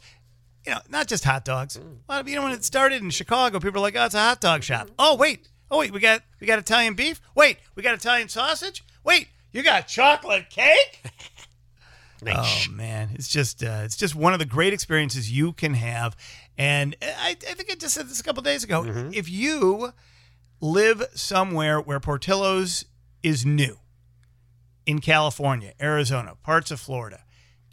you 0.65 0.73
know, 0.73 0.79
not 0.89 1.07
just 1.07 1.23
hot 1.23 1.45
dogs. 1.45 1.77
Mm. 1.77 1.97
A 2.07 2.11
lot 2.11 2.21
of 2.21 2.29
you 2.29 2.35
know 2.35 2.43
when 2.43 2.51
it 2.51 2.63
started 2.63 3.01
in 3.01 3.09
Chicago, 3.09 3.59
people 3.59 3.81
were 3.81 3.87
like, 3.87 3.95
"Oh, 3.95 4.05
it's 4.05 4.15
a 4.15 4.19
hot 4.19 4.41
dog 4.41 4.63
shop." 4.63 4.89
Oh, 4.97 5.15
wait, 5.15 5.49
oh 5.69 5.79
wait, 5.79 5.91
we 5.91 5.99
got 5.99 6.21
we 6.39 6.47
got 6.47 6.59
Italian 6.59 6.93
beef. 6.93 7.21
Wait, 7.35 7.57
we 7.75 7.83
got 7.83 7.95
Italian 7.95 8.29
sausage. 8.29 8.83
Wait, 9.03 9.27
you 9.51 9.63
got 9.63 9.87
chocolate 9.87 10.49
cake. 10.49 11.03
Nice. 12.23 12.67
Oh 12.69 12.71
man, 12.71 13.09
it's 13.15 13.27
just 13.27 13.61
uh, 13.61 13.81
it's 13.83 13.97
just 13.97 14.15
one 14.15 14.31
of 14.31 14.39
the 14.39 14.45
great 14.45 14.71
experiences 14.71 15.29
you 15.29 15.51
can 15.51 15.73
have, 15.73 16.15
and 16.57 16.95
I, 17.01 17.31
I 17.31 17.53
think 17.53 17.69
I 17.69 17.75
just 17.75 17.93
said 17.93 18.07
this 18.07 18.21
a 18.21 18.23
couple 18.23 18.41
days 18.43 18.63
ago. 18.63 18.85
If 19.11 19.29
you 19.29 19.91
live 20.61 21.03
somewhere 21.15 21.81
where 21.81 21.99
Portillo's 21.99 22.85
is 23.23 23.45
new, 23.45 23.77
in 24.85 24.99
California, 24.99 25.73
Arizona, 25.81 26.35
parts 26.43 26.71
of 26.71 26.79
Florida, 26.79 27.23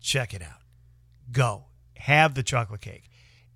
check 0.00 0.34
it 0.34 0.42
out. 0.42 0.62
Go 1.30 1.66
have 2.00 2.34
the 2.34 2.42
chocolate 2.42 2.80
cake. 2.80 3.04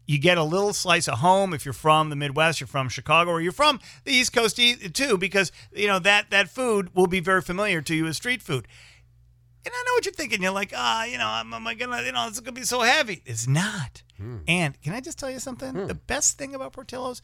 You 0.07 0.19
get 0.19 0.37
a 0.37 0.43
little 0.45 0.75
slice 0.75 1.09
of 1.09 1.21
home 1.21 1.55
if 1.55 1.65
you're 1.65 1.73
from 1.73 2.11
the 2.11 2.17
Midwest, 2.17 2.61
you're 2.61 2.67
from 2.69 2.91
Chicago, 2.91 3.31
or 3.31 3.41
you're 3.41 3.53
from 3.53 3.81
the 4.05 4.13
East 4.13 4.35
Coast 4.35 4.61
too, 4.93 5.17
because 5.17 5.51
you 5.73 5.87
know 5.87 5.99
that 5.99 6.31
that 6.31 6.49
food 6.49 6.95
will 6.95 7.07
be 7.07 7.21
very 7.21 7.41
familiar 7.41 7.81
to 7.83 7.95
you 7.95 8.07
as 8.07 8.17
street 8.17 8.43
food. 8.43 8.69
And 9.67 9.73
I 9.75 9.83
know 9.87 9.93
what 9.95 10.05
you're 10.05 10.13
thinking. 10.13 10.43
You're 10.43 10.53
like, 10.53 10.73
ah, 10.77 11.05
you 11.05 11.17
know, 11.17 11.27
am, 11.27 11.55
am 11.55 11.67
I 11.67 11.73
gonna, 11.75 12.03
you 12.03 12.13
know, 12.13 12.29
it's 12.29 12.39
gonna 12.39 12.53
be 12.53 12.65
so 12.65 12.81
heavy. 12.83 13.23
It's 13.25 13.49
not. 13.49 14.03
And 14.47 14.81
can 14.83 14.93
I 14.93 15.01
just 15.01 15.19
tell 15.19 15.31
you 15.31 15.39
something? 15.39 15.87
The 15.87 15.95
best 15.95 16.37
thing 16.37 16.55
about 16.55 16.75
Portillo's 16.75 17.23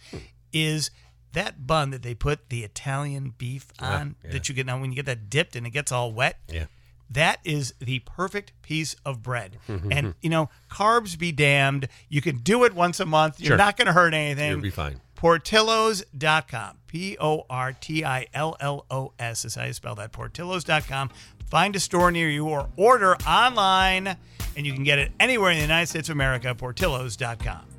is 0.53 0.91
that 1.33 1.67
bun 1.67 1.91
that 1.91 2.03
they 2.03 2.15
put 2.15 2.49
the 2.49 2.65
Italian 2.65 3.35
beef 3.37 3.67
on 3.79 4.17
that 4.33 4.49
you 4.49 4.55
get 4.55 4.65
now 4.67 4.81
when 4.81 4.91
you 4.91 4.97
get 4.97 5.05
that 5.07 5.29
dipped 5.29 5.55
and 5.55 5.67
it 5.67 5.71
gets 5.71 5.93
all 5.93 6.13
wet. 6.13 6.39
Yeah. 6.49 6.65
That 7.11 7.41
is 7.45 7.75
the 7.81 7.99
perfect 8.01 8.53
piece 8.63 8.95
of 9.05 9.23
bread. 9.23 9.59
Mm-hmm, 9.69 9.93
and, 9.93 10.07
mm-hmm. 10.09 10.19
you 10.23 10.31
know, 10.31 10.49
carbs 10.71 11.19
be 11.19 11.33
damned. 11.33 11.89
You 12.09 12.21
can 12.23 12.39
do 12.39 12.65
it 12.65 12.73
once 12.73 13.01
a 13.01 13.07
month. 13.07 13.41
You're 13.41 13.49
Sure. 13.49 13.57
not 13.57 13.77
going 13.77 13.87
to 13.87 13.93
hurt 13.93 14.15
anything. 14.15 14.51
You'll 14.51 14.61
be 14.61 14.71
fine. 14.71 15.01
Portillos.com. 15.17 16.77
P 16.87 17.17
O 17.21 17.45
R 17.51 17.73
T 17.73 18.05
I 18.05 18.27
L 18.33 18.57
L 18.61 18.87
O 18.91 19.13
S 19.19 19.45
is 19.45 19.55
how 19.55 19.65
you 19.65 19.73
spell 19.73 19.95
that. 19.97 20.13
Portillos.com. 20.13 21.11
Find 21.47 21.75
a 21.77 21.81
store 21.81 22.11
near 22.13 22.31
you 22.31 22.49
or 22.49 22.69
order 22.77 23.17
online, 23.27 24.17
and 24.57 24.67
you 24.67 24.73
can 24.73 24.85
get 24.85 24.99
it 24.99 25.11
anywhere 25.19 25.51
in 25.51 25.57
the 25.59 25.63
United 25.63 25.89
States 25.89 26.09
of 26.09 26.15
America. 26.15 26.55
Portillos.com. 26.55 27.70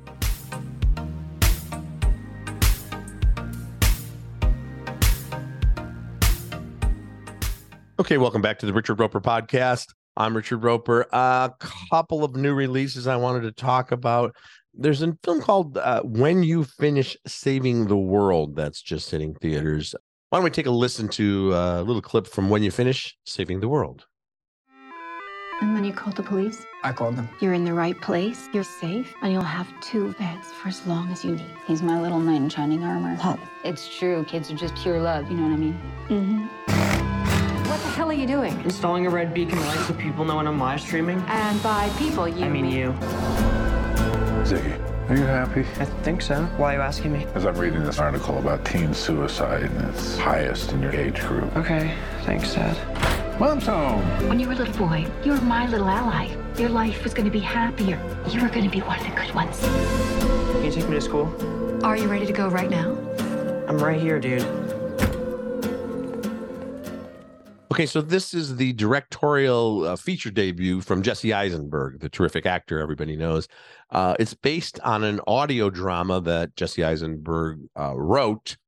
Okay, 8.02 8.18
welcome 8.18 8.42
back 8.42 8.58
to 8.58 8.66
the 8.66 8.72
Richard 8.72 8.98
Roeper 8.98 9.20
podcast. 9.20 9.86
I'm 10.16 10.34
Richard 10.34 10.64
Roeper. 10.64 11.06
A 11.12 11.52
couple 11.88 12.24
of 12.24 12.34
new 12.34 12.52
releases 12.52 13.06
I 13.06 13.14
wanted 13.14 13.42
to 13.42 13.52
talk 13.52 13.92
about. 13.92 14.34
There's 14.74 15.02
a 15.02 15.16
film 15.22 15.40
called 15.40 15.78
uh, 15.78 16.02
When 16.02 16.42
You 16.42 16.64
Finish 16.64 17.16
Saving 17.28 17.86
the 17.86 17.96
World 17.96 18.56
that's 18.56 18.82
just 18.82 19.08
hitting 19.12 19.36
theaters. 19.36 19.94
Why 20.30 20.38
don't 20.38 20.44
we 20.44 20.50
take 20.50 20.66
a 20.66 20.72
listen 20.72 21.06
to 21.10 21.54
uh, 21.54 21.80
a 21.80 21.84
little 21.84 22.02
clip 22.02 22.26
from 22.26 22.50
When 22.50 22.64
You 22.64 22.72
Finish 22.72 23.16
Saving 23.24 23.60
the 23.60 23.68
World? 23.68 24.04
And 25.60 25.76
then 25.76 25.84
you 25.84 25.92
called 25.92 26.16
the 26.16 26.24
police. 26.24 26.66
I 26.82 26.90
called 26.90 27.14
them. 27.14 27.28
You're 27.38 27.54
in 27.54 27.64
the 27.64 27.72
right 27.72 27.98
place. 28.00 28.48
You're 28.52 28.64
safe, 28.64 29.14
and 29.22 29.32
you'll 29.32 29.42
have 29.42 29.72
two 29.80 30.12
beds 30.14 30.48
for 30.60 30.70
as 30.70 30.84
long 30.88 31.12
as 31.12 31.24
you 31.24 31.36
need. 31.36 31.46
He's 31.68 31.82
my 31.82 32.00
little 32.00 32.18
knight 32.18 32.42
in 32.42 32.48
shining 32.48 32.82
armor. 32.82 33.14
Home. 33.14 33.40
It's 33.64 33.96
true. 33.96 34.24
Kids 34.24 34.50
are 34.50 34.56
just 34.56 34.74
pure 34.74 35.00
love. 35.00 35.30
You 35.30 35.36
know 35.36 35.44
what 35.44 35.52
I 35.52 35.56
mean? 35.56 35.80
Mm-hmm. 36.08 36.81
What 37.72 37.80
the 37.80 37.88
hell 37.88 38.10
are 38.10 38.12
you 38.12 38.26
doing? 38.26 38.52
Installing 38.64 39.06
a 39.06 39.10
red 39.10 39.32
beacon 39.32 39.58
light 39.58 39.78
so 39.86 39.94
people 39.94 40.26
know 40.26 40.36
when 40.36 40.46
I'm 40.46 40.60
live 40.60 40.78
streaming. 40.78 41.24
And 41.26 41.62
by 41.62 41.88
people, 41.98 42.28
you 42.28 42.44
I 42.44 42.48
mean 42.50 42.66
you. 42.66 42.92
Ziggy, 44.44 45.08
are 45.08 45.16
you 45.16 45.24
happy? 45.24 45.60
I 45.80 45.86
think 46.04 46.20
so. 46.20 46.44
Why 46.58 46.74
are 46.74 46.76
you 46.76 46.82
asking 46.82 47.14
me? 47.14 47.26
As 47.34 47.46
I'm 47.46 47.56
reading 47.56 47.82
this 47.82 47.98
article 47.98 48.36
about 48.36 48.66
teen 48.66 48.92
suicide 48.92 49.62
and 49.62 49.88
it's 49.88 50.18
highest 50.18 50.72
in 50.72 50.82
your 50.82 50.92
age 50.92 51.18
group. 51.20 51.56
Okay, 51.56 51.96
thanks, 52.24 52.52
Dad. 52.52 52.76
Mom's 53.40 53.64
home. 53.64 54.02
When 54.28 54.38
you 54.38 54.48
were 54.48 54.52
a 54.52 54.56
little 54.56 54.76
boy, 54.76 55.06
you 55.24 55.32
were 55.32 55.40
my 55.40 55.66
little 55.66 55.88
ally. 55.88 56.28
Your 56.58 56.68
life 56.68 57.02
was 57.02 57.14
going 57.14 57.24
to 57.24 57.32
be 57.32 57.40
happier. 57.40 57.98
You 58.28 58.42
were 58.42 58.50
going 58.50 58.64
to 58.64 58.70
be 58.70 58.80
one 58.80 59.00
of 59.00 59.06
the 59.06 59.18
good 59.18 59.34
ones. 59.34 59.58
Can 59.60 60.62
you 60.62 60.70
take 60.70 60.86
me 60.90 60.96
to 60.96 61.00
school? 61.00 61.34
Are 61.82 61.96
you 61.96 62.06
ready 62.06 62.26
to 62.26 62.34
go 62.34 62.48
right 62.48 62.68
now? 62.68 62.90
I'm 63.66 63.78
right 63.78 63.98
here, 63.98 64.20
dude. 64.20 64.42
Okay, 67.72 67.86
so 67.86 68.02
this 68.02 68.34
is 68.34 68.56
the 68.56 68.74
directorial 68.74 69.86
uh, 69.86 69.96
feature 69.96 70.30
debut 70.30 70.82
from 70.82 71.00
Jesse 71.00 71.32
Eisenberg, 71.32 72.00
the 72.00 72.10
terrific 72.10 72.44
actor 72.44 72.78
everybody 72.78 73.16
knows. 73.16 73.48
Uh, 73.88 74.14
it's 74.20 74.34
based 74.34 74.78
on 74.80 75.02
an 75.04 75.22
audio 75.26 75.70
drama 75.70 76.20
that 76.20 76.54
Jesse 76.54 76.84
Eisenberg 76.84 77.60
uh, 77.74 77.96
wrote, 77.96 78.58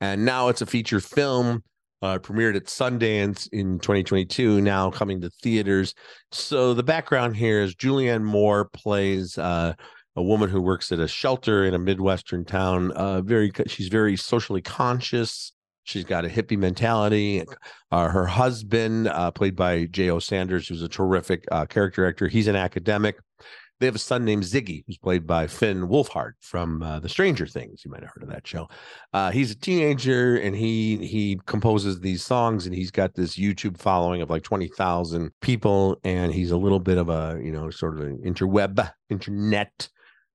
and 0.00 0.24
now 0.24 0.48
it's 0.48 0.62
a 0.62 0.66
feature 0.66 0.98
film. 0.98 1.62
Uh, 2.02 2.18
premiered 2.18 2.56
at 2.56 2.64
Sundance 2.64 3.48
in 3.52 3.78
2022, 3.78 4.60
now 4.60 4.90
coming 4.90 5.20
to 5.20 5.30
theaters. 5.30 5.94
So 6.32 6.74
the 6.74 6.82
background 6.82 7.36
here 7.36 7.60
is 7.60 7.76
Julianne 7.76 8.24
Moore 8.24 8.64
plays 8.64 9.38
uh, 9.38 9.74
a 10.16 10.22
woman 10.24 10.50
who 10.50 10.60
works 10.60 10.90
at 10.90 10.98
a 10.98 11.06
shelter 11.06 11.64
in 11.64 11.74
a 11.74 11.78
midwestern 11.78 12.44
town. 12.44 12.90
Uh, 12.92 13.20
very, 13.20 13.52
she's 13.68 13.86
very 13.86 14.16
socially 14.16 14.60
conscious. 14.60 15.52
She's 15.84 16.04
got 16.04 16.24
a 16.24 16.28
hippie 16.28 16.58
mentality. 16.58 17.44
Uh, 17.90 18.08
her 18.08 18.26
husband, 18.26 19.08
uh, 19.08 19.30
played 19.30 19.56
by 19.56 19.86
Jay 19.86 20.10
O. 20.10 20.18
Sanders, 20.18 20.68
who's 20.68 20.82
a 20.82 20.88
terrific 20.88 21.44
uh, 21.50 21.66
character 21.66 22.06
actor, 22.06 22.28
he's 22.28 22.46
an 22.46 22.56
academic. 22.56 23.16
They 23.80 23.86
have 23.86 23.94
a 23.94 23.98
son 23.98 24.26
named 24.26 24.42
Ziggy, 24.42 24.84
who's 24.86 24.98
played 24.98 25.26
by 25.26 25.46
Finn 25.46 25.88
Wolfhard 25.88 26.32
from 26.40 26.82
uh, 26.82 27.00
the 27.00 27.08
Stranger 27.08 27.46
Things. 27.46 27.82
You 27.82 27.90
might 27.90 28.02
have 28.02 28.10
heard 28.14 28.24
of 28.24 28.28
that 28.28 28.46
show. 28.46 28.68
Uh, 29.14 29.30
he's 29.30 29.50
a 29.50 29.54
teenager 29.54 30.36
and 30.36 30.54
he 30.54 30.98
he 30.98 31.40
composes 31.46 31.98
these 31.98 32.22
songs 32.22 32.66
and 32.66 32.74
he's 32.74 32.90
got 32.90 33.14
this 33.14 33.36
YouTube 33.36 33.78
following 33.78 34.20
of 34.20 34.28
like 34.28 34.42
twenty 34.42 34.68
thousand 34.68 35.30
people 35.40 35.98
and 36.04 36.34
he's 36.34 36.50
a 36.50 36.58
little 36.58 36.78
bit 36.78 36.98
of 36.98 37.08
a 37.08 37.40
you 37.42 37.50
know 37.50 37.70
sort 37.70 37.98
of 37.98 38.06
an 38.06 38.18
interweb 38.18 38.92
internet 39.08 39.88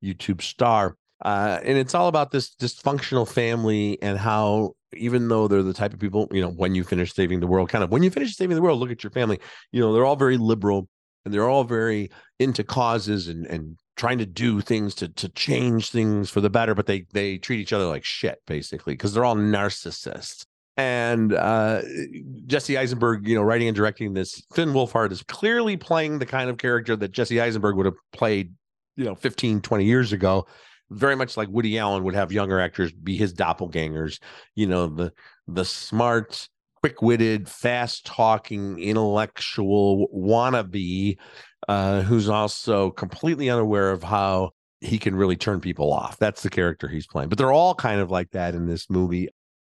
YouTube 0.04 0.42
star. 0.42 0.98
Uh, 1.24 1.60
and 1.64 1.78
it's 1.78 1.96
all 1.96 2.08
about 2.08 2.32
this 2.32 2.56
dysfunctional 2.56 3.28
family 3.28 4.02
and 4.02 4.18
how 4.18 4.76
even 4.94 5.28
though 5.28 5.48
they're 5.48 5.64
the 5.64 5.74
type 5.74 5.94
of 5.94 6.00
people, 6.00 6.28
you 6.32 6.42
know, 6.42 6.50
when 6.50 6.76
you 6.76 6.84
finish 6.84 7.14
saving 7.14 7.40
the 7.40 7.48
world, 7.48 7.70
kind 7.70 7.84
of 7.84 7.92
when 7.92 8.04
you 8.04 8.10
finish 8.10 8.36
saving 8.36 8.56
the 8.56 8.62
world, 8.62 8.80
look 8.80 8.92
at 8.92 9.04
your 9.04 9.12
family. 9.12 9.40
You 9.72 9.82
know, 9.82 9.94
they're 9.94 10.06
all 10.06 10.16
very 10.16 10.38
liberal 10.38 10.88
and 11.24 11.34
they're 11.34 11.50
all 11.50 11.64
very 11.64 12.12
into 12.40 12.64
causes 12.64 13.28
and 13.28 13.46
and 13.48 13.78
trying 13.98 14.18
to 14.18 14.26
do 14.26 14.62
things 14.62 14.94
to 14.96 15.08
to 15.10 15.30
change 15.30 15.90
things 15.90 16.30
for 16.30 16.42
the 16.42 16.50
better, 16.50 16.76
but 16.76 16.86
they 16.86 17.06
they 17.14 17.38
treat 17.38 17.60
each 17.60 17.74
other 17.74 17.86
like 17.86 18.04
shit 18.04 18.42
basically 18.46 18.94
because 18.94 19.14
they're 19.14 19.26
all 19.26 19.36
narcissists. 19.36 20.46
And 20.78 21.34
uh, 21.34 21.84
Jesse 22.48 22.78
Eisenberg, 22.78 23.26
you 23.26 23.36
know, 23.36 23.44
writing 23.44 23.70
and 23.70 23.76
directing 23.76 24.14
this, 24.14 24.44
Finn 24.54 24.74
Wolfhard 24.74 25.12
is 25.14 25.24
clearly 25.24 25.78
playing 25.78 26.20
the 26.20 26.26
kind 26.26 26.50
of 26.50 26.58
character 26.58 26.98
that 26.98 27.14
Jesse 27.14 27.40
Eisenberg 27.40 27.78
would 27.78 27.86
have 27.86 27.96
played, 28.12 28.54
you 28.98 29.06
know, 29.06 29.16
15, 29.16 29.62
20 29.62 29.86
years 29.86 30.12
ago 30.12 30.46
very 30.92 31.16
much 31.16 31.38
like 31.38 31.50
Woody 31.50 31.78
Allen 31.78 32.04
would 32.04 32.16
have 32.16 32.32
younger 32.32 32.60
actors 32.60 32.92
be 32.92 33.18
his 33.18 33.34
doppelgangers. 33.34 34.20
You 34.56 34.68
know, 34.68 34.88
the 34.88 35.14
the 35.48 35.66
smart, 35.66 36.48
quick-witted, 36.82 37.48
fast-talking, 37.48 38.80
intellectual 38.80 40.08
wannabe 40.16 41.18
uh, 41.68 42.02
who's 42.02 42.30
also 42.30 42.92
completely 42.92 43.50
unaware 43.50 43.92
of 43.92 44.04
how 44.04 44.52
he 44.82 44.98
can 45.00 45.16
really 45.16 45.36
turn 45.36 45.60
people 45.60 45.92
off. 45.92 46.18
That's 46.18 46.44
the 46.44 46.50
character 46.50 46.88
he's 46.88 47.08
playing. 47.08 47.30
But 47.30 47.38
they're 47.38 47.52
all 47.52 47.76
kind 47.76 48.02
of 48.02 48.12
like 48.12 48.32
that 48.32 48.54
in 48.54 48.68
this 48.68 48.90
movie. 48.90 49.30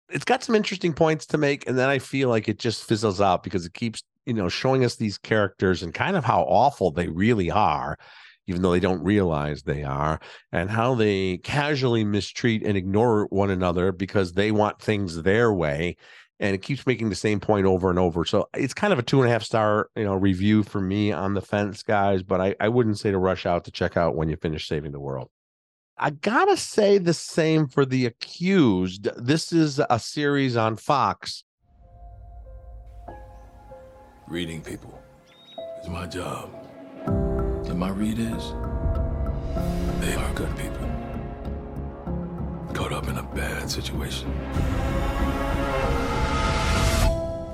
It's 0.10 0.26
got 0.26 0.44
some 0.44 0.56
interesting 0.56 0.94
points 0.94 1.26
to 1.28 1.38
make, 1.38 1.68
and 1.68 1.78
then 1.78 1.90
I 1.90 2.00
feel 2.00 2.30
like 2.30 2.48
it 2.48 2.60
just 2.60 2.84
fizzles 2.84 3.22
out 3.22 3.44
because 3.44 3.66
it 3.66 3.74
keeps, 3.74 4.04
you 4.26 4.34
know, 4.34 4.50
showing 4.50 4.84
us 4.84 4.96
these 4.96 5.18
characters 5.18 5.84
and 5.84 5.94
kind 5.94 6.16
of 6.16 6.26
how 6.26 6.42
awful 6.44 6.92
they 6.92 7.08
really 7.08 7.50
are 7.50 7.98
even 8.48 8.62
though 8.62 8.72
they 8.72 8.80
don't 8.80 9.04
realize 9.04 9.64
they 9.64 9.84
are, 9.84 10.20
and 10.52 10.70
how 10.70 10.96
they 10.96 11.38
casually 11.38 12.04
mistreat 12.04 12.64
and 12.64 12.78
ignore 12.78 13.28
one 13.30 13.50
another 13.50 13.92
because 13.92 14.34
they 14.34 14.52
want 14.52 14.82
things 14.82 15.24
their 15.24 15.54
way. 15.54 15.98
And 16.40 16.54
it 16.54 16.62
keeps 16.62 16.86
making 16.86 17.10
the 17.10 17.16
same 17.16 17.40
point 17.40 17.66
over 17.66 17.90
and 17.90 17.98
over. 17.98 18.26
So 18.26 18.50
it's 18.54 18.74
kind 18.74 18.92
of 18.92 19.00
a 19.00 19.04
two 19.04 19.22
and 19.22 19.30
a 19.30 19.32
half 19.32 19.44
star, 19.44 19.90
you 19.96 20.04
know, 20.04 20.16
review 20.16 20.64
for 20.64 20.82
me 20.82 21.14
on 21.14 21.34
the 21.34 21.42
fence, 21.42 21.82
guys. 21.82 22.24
But 22.24 22.42
I, 22.42 22.56
I 22.60 22.68
wouldn't 22.68 23.00
say 23.00 23.12
to 23.12 23.18
rush 23.18 23.46
out 23.46 23.64
to 23.66 23.72
check 23.72 23.96
out 23.96 24.18
when 24.18 24.28
you 24.28 24.36
finish 24.36 24.68
saving 24.68 24.92
the 24.92 25.00
world. 25.00 25.30
I 25.98 26.10
gotta 26.10 26.58
say 26.58 26.98
the 26.98 27.14
same 27.14 27.68
for 27.68 27.86
the 27.86 28.06
accused. 28.06 29.08
This 29.16 29.54
is 29.54 29.80
a 29.90 29.98
series 29.98 30.58
on 30.58 30.76
Fox. 30.76 31.46
Reading 34.28 34.62
people 34.62 35.02
is 35.82 35.88
my 35.88 36.06
job. 36.06 36.65
And 37.76 37.82
my 37.82 37.90
read 37.90 38.20
is 38.20 38.54
they 40.00 40.16
are 40.16 40.34
good 40.34 40.56
people. 40.56 40.88
Caught 42.74 42.94
up 42.94 43.10
in 43.10 43.18
a 43.18 43.24
bad 43.36 43.70
situation. 43.70 44.32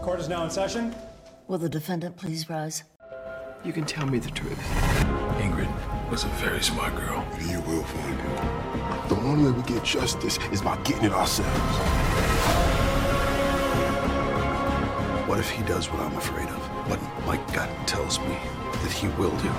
Court 0.04 0.20
is 0.20 0.30
now 0.30 0.44
in 0.44 0.52
session. 0.52 0.94
Will 1.48 1.58
the 1.58 1.68
defendant 1.68 2.18
please 2.18 2.48
rise? 2.52 2.84
You 3.66 3.74
can 3.74 3.84
tell 3.84 4.06
me 4.06 4.20
the 4.20 4.30
truth. 4.30 4.60
Ingrid 5.40 5.72
was 6.12 6.24
a 6.24 6.28
very 6.38 6.62
smart 6.62 6.96
girl. 6.96 7.26
You 7.48 7.60
will 7.62 7.82
find 7.82 8.20
him. 8.22 9.10
The 9.10 9.16
only 9.22 9.46
way 9.46 9.58
we 9.58 9.64
get 9.64 9.84
justice 9.84 10.38
is 10.52 10.62
by 10.62 10.78
getting 10.84 11.06
it 11.06 11.14
ourselves. 11.14 11.50
What 15.28 15.40
if 15.40 15.50
he 15.50 15.64
does 15.64 15.90
what 15.90 16.00
I'm 16.00 16.16
afraid 16.16 16.48
of? 16.48 16.61
What 16.92 17.26
my 17.26 17.38
gut 17.54 17.70
tells 17.88 18.20
me 18.20 18.38
that 18.74 18.92
he 18.92 19.08
will 19.18 19.32
do. 19.38 19.50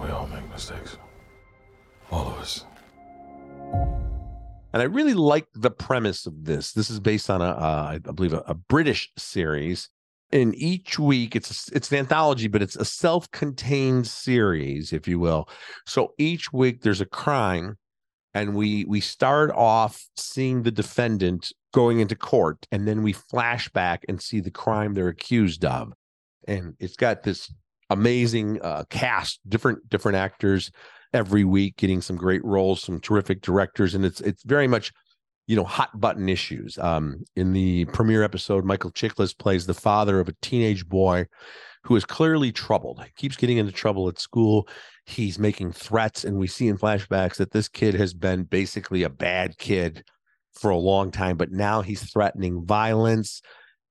We 0.00 0.10
all 0.10 0.26
make 0.26 0.50
mistakes. 0.50 0.96
All 2.10 2.26
of 2.26 2.38
us. 2.40 2.66
And 4.72 4.82
I 4.82 4.86
really 4.86 5.14
like 5.14 5.46
the 5.54 5.70
premise 5.70 6.26
of 6.26 6.46
this. 6.46 6.72
This 6.72 6.90
is 6.90 6.98
based 6.98 7.30
on 7.30 7.40
a, 7.40 7.50
uh, 7.50 7.92
I 7.94 7.98
believe, 7.98 8.32
a, 8.32 8.42
a 8.48 8.54
British 8.54 9.08
series. 9.16 9.88
And 10.32 10.52
each 10.56 10.98
week, 10.98 11.36
it's 11.36 11.68
a, 11.68 11.76
it's 11.76 11.92
an 11.92 11.98
anthology, 11.98 12.48
but 12.48 12.60
it's 12.60 12.74
a 12.74 12.84
self-contained 12.84 14.08
series, 14.08 14.92
if 14.92 15.06
you 15.06 15.20
will. 15.20 15.48
So 15.86 16.12
each 16.18 16.52
week, 16.52 16.82
there's 16.82 17.00
a 17.00 17.06
crime, 17.06 17.78
and 18.34 18.54
we 18.54 18.84
we 18.84 19.00
start 19.00 19.50
off 19.50 20.04
seeing 20.16 20.62
the 20.62 20.70
defendant 20.70 21.52
going 21.72 22.00
into 22.00 22.16
court, 22.16 22.66
and 22.70 22.86
then 22.86 23.02
we 23.02 23.12
flash 23.12 23.68
back 23.70 24.04
and 24.08 24.20
see 24.20 24.40
the 24.40 24.50
crime 24.50 24.94
they're 24.94 25.08
accused 25.08 25.64
of 25.64 25.92
and 26.48 26.74
it's 26.78 26.96
got 26.96 27.22
this 27.22 27.52
amazing 27.90 28.60
uh, 28.62 28.84
cast, 28.90 29.40
different 29.48 29.88
different 29.88 30.16
actors 30.16 30.70
every 31.12 31.44
week, 31.44 31.76
getting 31.76 32.00
some 32.00 32.16
great 32.16 32.44
roles, 32.44 32.82
some 32.82 33.00
terrific 33.00 33.42
directors, 33.42 33.94
and 33.94 34.04
it's 34.04 34.20
it's 34.20 34.42
very 34.44 34.68
much 34.68 34.92
you 35.46 35.56
know 35.56 35.64
hot 35.64 35.98
button 36.00 36.28
issues. 36.28 36.78
Um, 36.78 37.24
in 37.36 37.52
the 37.52 37.84
premiere 37.86 38.22
episode, 38.22 38.64
Michael 38.64 38.92
Chiklis 38.92 39.36
plays 39.36 39.66
the 39.66 39.74
father 39.74 40.20
of 40.20 40.28
a 40.28 40.34
teenage 40.42 40.88
boy 40.88 41.26
who 41.84 41.96
is 41.96 42.04
clearly 42.04 42.52
troubled. 42.52 43.02
He 43.04 43.10
keeps 43.16 43.36
getting 43.36 43.58
into 43.58 43.72
trouble 43.72 44.08
at 44.08 44.18
school. 44.18 44.68
He's 45.04 45.38
making 45.38 45.72
threats, 45.72 46.24
and 46.24 46.38
we 46.38 46.46
see 46.46 46.68
in 46.68 46.78
flashbacks 46.78 47.36
that 47.36 47.50
this 47.50 47.68
kid 47.68 47.94
has 47.94 48.14
been 48.14 48.44
basically 48.44 49.02
a 49.02 49.10
bad 49.10 49.58
kid 49.58 50.04
for 50.52 50.70
a 50.70 50.76
long 50.76 51.10
time, 51.10 51.36
but 51.36 51.50
now 51.50 51.82
he's 51.82 52.10
threatening 52.10 52.64
violence 52.64 53.42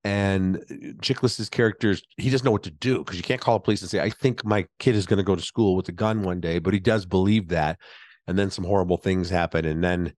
and 0.04 0.58
uh, 0.58 0.94
Chiklis's 1.02 1.50
characters 1.50 2.02
he 2.18 2.30
doesn't 2.30 2.46
know 2.46 2.52
what 2.52 2.64
to 2.64 2.72
do 2.72 3.00
because 3.00 3.18
you 3.18 3.24
can't 3.24 3.42
call 3.42 3.58
the 3.58 3.64
police 3.64 3.82
and 3.82 3.90
say 3.90 4.00
I 4.00 4.10
think 4.10 4.44
my 4.44 4.66
kid 4.80 4.96
is 4.96 5.06
going 5.06 5.18
to 5.18 5.24
go 5.24 5.36
to 5.36 5.42
school 5.42 5.76
with 5.76 5.88
a 5.90 5.94
gun 5.94 6.24
one 6.24 6.40
day, 6.40 6.60
but 6.60 6.74
he 6.74 6.80
does 6.80 7.06
believe 7.06 7.50
that, 7.50 7.80
and 8.28 8.38
then 8.38 8.50
some 8.50 8.66
horrible 8.66 8.98
things 8.98 9.30
happen, 9.30 9.66
and 9.66 9.84
then 9.84 10.14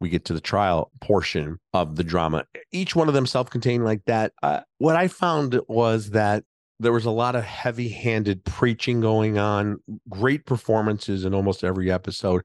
we 0.00 0.08
get 0.10 0.26
to 0.26 0.34
the 0.34 0.40
trial 0.40 0.90
portion 1.00 1.58
of 1.72 1.96
the 1.96 2.04
drama. 2.04 2.44
Each 2.70 2.94
one 2.94 3.08
of 3.08 3.14
them 3.14 3.26
self-contained 3.26 3.84
like 3.84 4.04
that. 4.04 4.32
Uh, 4.42 4.60
what 4.76 4.94
I 4.94 5.08
found 5.08 5.58
was 5.68 6.10
that 6.10 6.44
there 6.78 6.92
was 6.92 7.06
a 7.06 7.10
lot 7.10 7.36
of 7.36 7.44
heavy-handed 7.44 8.44
preaching 8.44 9.00
going 9.00 9.38
on, 9.38 9.78
great 10.08 10.44
performances 10.46 11.24
in 11.24 11.34
almost 11.34 11.64
every 11.64 11.90
episode, 11.90 12.42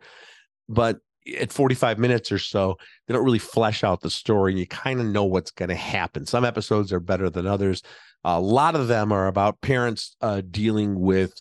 but 0.69 0.99
at 1.39 1.51
45 1.51 1.99
minutes 1.99 2.31
or 2.31 2.39
so, 2.39 2.77
they 3.07 3.13
don't 3.13 3.25
really 3.25 3.39
flesh 3.39 3.83
out 3.83 4.01
the 4.01 4.09
story. 4.09 4.57
You 4.57 4.67
kind 4.67 4.99
of 4.99 5.05
know 5.05 5.23
what's 5.23 5.51
going 5.51 5.69
to 5.69 5.75
happen. 5.75 6.25
Some 6.25 6.45
episodes 6.45 6.91
are 6.91 6.99
better 6.99 7.29
than 7.29 7.45
others. 7.45 7.83
A 8.23 8.39
lot 8.39 8.75
of 8.75 8.87
them 8.87 9.11
are 9.11 9.27
about 9.27 9.61
parents 9.61 10.15
uh, 10.21 10.41
dealing 10.49 10.99
with 10.99 11.33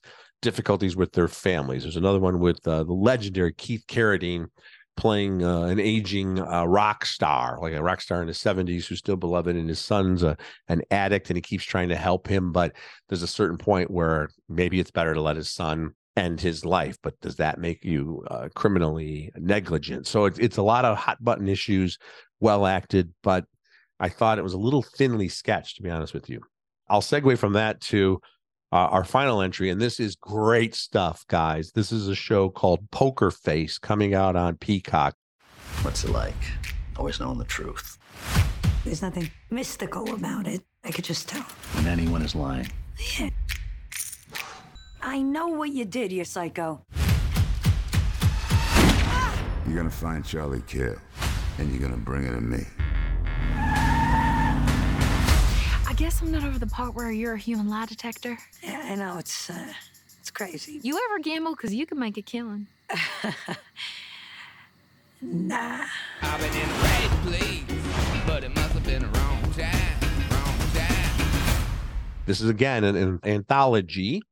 difficulties 0.42 0.96
with 0.96 1.12
their 1.12 1.29
families. 1.29 1.83
There's 1.83 1.96
another 1.96 2.18
one 2.18 2.40
with 2.40 2.66
uh, 2.66 2.85
the 2.85 2.92
legendary 2.92 3.53
Keith 3.53 3.85
Carradine 3.87 4.46
playing 5.01 5.43
uh, 5.43 5.63
an 5.63 5.81
aging 5.81 6.39
uh, 6.39 6.65
rock 6.65 7.07
star, 7.07 7.59
like 7.63 7.73
a 7.73 7.83
rock 7.83 8.03
star 8.03 8.21
in 8.21 8.29
his 8.29 8.37
70s 8.37 8.85
who's 8.85 8.99
still 8.99 9.17
beloved, 9.17 9.57
and 9.57 9.67
his 9.67 9.79
son's 9.79 10.23
a, 10.23 10.37
an 10.69 10.83
addict 10.91 11.31
and 11.31 11.39
he 11.39 11.41
keeps 11.41 11.65
trying 11.65 11.89
to 11.89 11.97
help 11.97 12.29
him. 12.29 12.53
But 12.53 12.77
there's 13.09 13.23
a 13.23 13.27
certain 13.27 13.57
point 13.57 13.91
where 13.91 14.29
maybe 14.51 14.79
it's 14.79 14.91
better 14.91 15.15
to 15.15 15.21
let 15.23 15.37
his 15.37 15.49
son 15.49 15.95
end 16.19 16.39
his 16.39 16.67
life, 16.67 16.99
but 17.03 17.19
does 17.23 17.37
that 17.37 17.59
make 17.59 17.83
you 17.83 18.23
uh, 18.31 18.49
criminally 18.55 19.31
negligent? 19.37 20.07
So 20.07 20.27
it's 20.27 20.39
it's 20.39 20.59
a 20.59 20.63
lot 20.63 20.85
of 20.85 20.99
hot 20.99 21.17
button 21.25 21.49
issues, 21.49 21.97
well 22.39 22.67
acted, 22.67 23.15
but 23.23 23.47
I 23.99 24.11
thought 24.11 24.39
it 24.39 24.45
was 24.45 24.55
a 24.55 24.59
little 24.59 24.83
thinly 24.83 25.29
sketched, 25.29 25.77
to 25.77 25.83
be 25.83 25.91
honest 25.91 26.13
with 26.13 26.29
you. 26.29 26.43
I'll 26.91 27.01
segue 27.01 27.39
from 27.39 27.55
that 27.55 27.81
to 27.83 28.21
uh, 28.73 28.77
our 28.77 29.05
final 29.05 29.41
entry, 29.41 29.71
and 29.71 29.81
this 29.81 29.99
is 29.99 30.15
great 30.15 30.75
stuff, 30.75 31.25
guys. 31.29 31.73
This 31.73 31.91
is 31.91 32.09
a 32.09 32.15
show 32.15 32.49
called 32.49 32.91
Poker 32.91 33.31
Face 33.31 33.79
coming 33.79 34.15
out 34.15 34.37
on 34.37 34.57
Peacock. 34.57 35.17
What's 35.83 36.05
it 36.05 36.11
like? 36.11 36.35
Always 36.97 37.19
knowing 37.19 37.39
the 37.39 37.45
truth. 37.45 37.99
There's 38.85 39.03
nothing 39.03 39.31
mystical 39.51 40.15
about 40.15 40.47
it. 40.47 40.63
I 40.85 40.91
could 40.91 41.05
just 41.05 41.29
tell. 41.29 41.43
When 41.75 41.87
anyone 41.87 42.23
is 42.23 42.35
lying. 42.35 42.69
Yeah. 43.19 43.31
I 45.03 45.21
know 45.21 45.49
what 45.49 45.71
you 45.71 45.85
did, 45.85 46.13
you 46.13 46.25
psycho. 46.25 46.85
You're 49.67 49.77
gonna 49.77 49.91
find 49.91 50.25
Charlie 50.25 50.63
Kidd, 50.67 50.99
and 51.59 51.71
you're 51.71 51.81
gonna 51.81 51.97
bring 51.97 52.25
it 52.25 52.33
to 52.33 52.41
me. 52.41 52.65
Guess 56.01 56.23
I'm 56.23 56.33
not 56.33 56.45
over 56.45 56.59
the 56.59 56.67
part 56.67 56.95
where 56.95 57.13
you're 57.13 57.35
a 57.35 57.39
human 57.39 57.69
lie 57.69 57.85
detector. 57.85 58.39
Yeah, 58.63 58.81
I 58.85 58.95
know 58.95 59.19
it's 59.19 59.51
uh, 59.51 59.75
it's 60.19 60.31
crazy. 60.31 60.81
You 60.83 60.99
ever 61.11 61.19
gamble? 61.19 61.55
Because 61.55 61.75
you 61.75 61.85
can 61.85 61.99
make 61.99 62.17
a 62.17 62.23
killing. 62.23 62.69
nah. 65.21 65.85
I've 66.23 66.41
been 66.41 66.55
in 66.55 66.69
the 66.69 66.75
right 66.75 67.11
place, 67.27 67.65
but 68.27 68.45
it 68.45 68.55
must 68.55 68.73
have 68.73 68.85
been 68.85 69.03
the 69.03 69.09
wrong 69.09 69.43
time. 69.53 70.01
Wrong 70.31 70.59
time. 70.73 71.67
This 72.25 72.41
is 72.41 72.49
again 72.49 72.83
an, 72.85 72.97
an 72.97 73.21
anthology, 73.23 74.23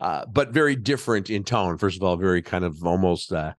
uh, 0.00 0.26
but 0.26 0.48
very 0.48 0.74
different 0.74 1.30
in 1.30 1.44
tone. 1.44 1.78
First 1.78 1.98
of 1.98 2.02
all, 2.02 2.16
very 2.16 2.42
kind 2.42 2.64
of 2.64 2.84
almost. 2.84 3.32
Uh, 3.32 3.52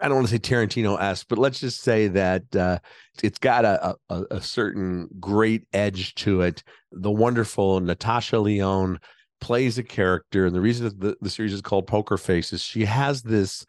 I 0.00 0.08
don't 0.08 0.16
want 0.16 0.28
to 0.28 0.32
say 0.34 0.38
Tarantino 0.38 1.00
esque, 1.00 1.26
but 1.28 1.38
let's 1.38 1.60
just 1.60 1.80
say 1.80 2.08
that 2.08 2.54
uh, 2.54 2.78
it's 3.22 3.38
got 3.38 3.64
a, 3.64 3.96
a, 4.10 4.22
a 4.32 4.40
certain 4.42 5.08
great 5.18 5.66
edge 5.72 6.14
to 6.16 6.42
it. 6.42 6.62
The 6.92 7.10
wonderful 7.10 7.80
Natasha 7.80 8.38
Lyonne 8.38 8.98
plays 9.40 9.78
a 9.78 9.82
character, 9.82 10.46
and 10.46 10.54
the 10.54 10.60
reason 10.60 10.86
that 10.86 11.00
the, 11.00 11.16
the 11.20 11.30
series 11.30 11.52
is 11.52 11.62
called 11.62 11.86
Poker 11.86 12.18
Face 12.18 12.52
is 12.52 12.62
she 12.62 12.84
has 12.84 13.22
this 13.22 13.64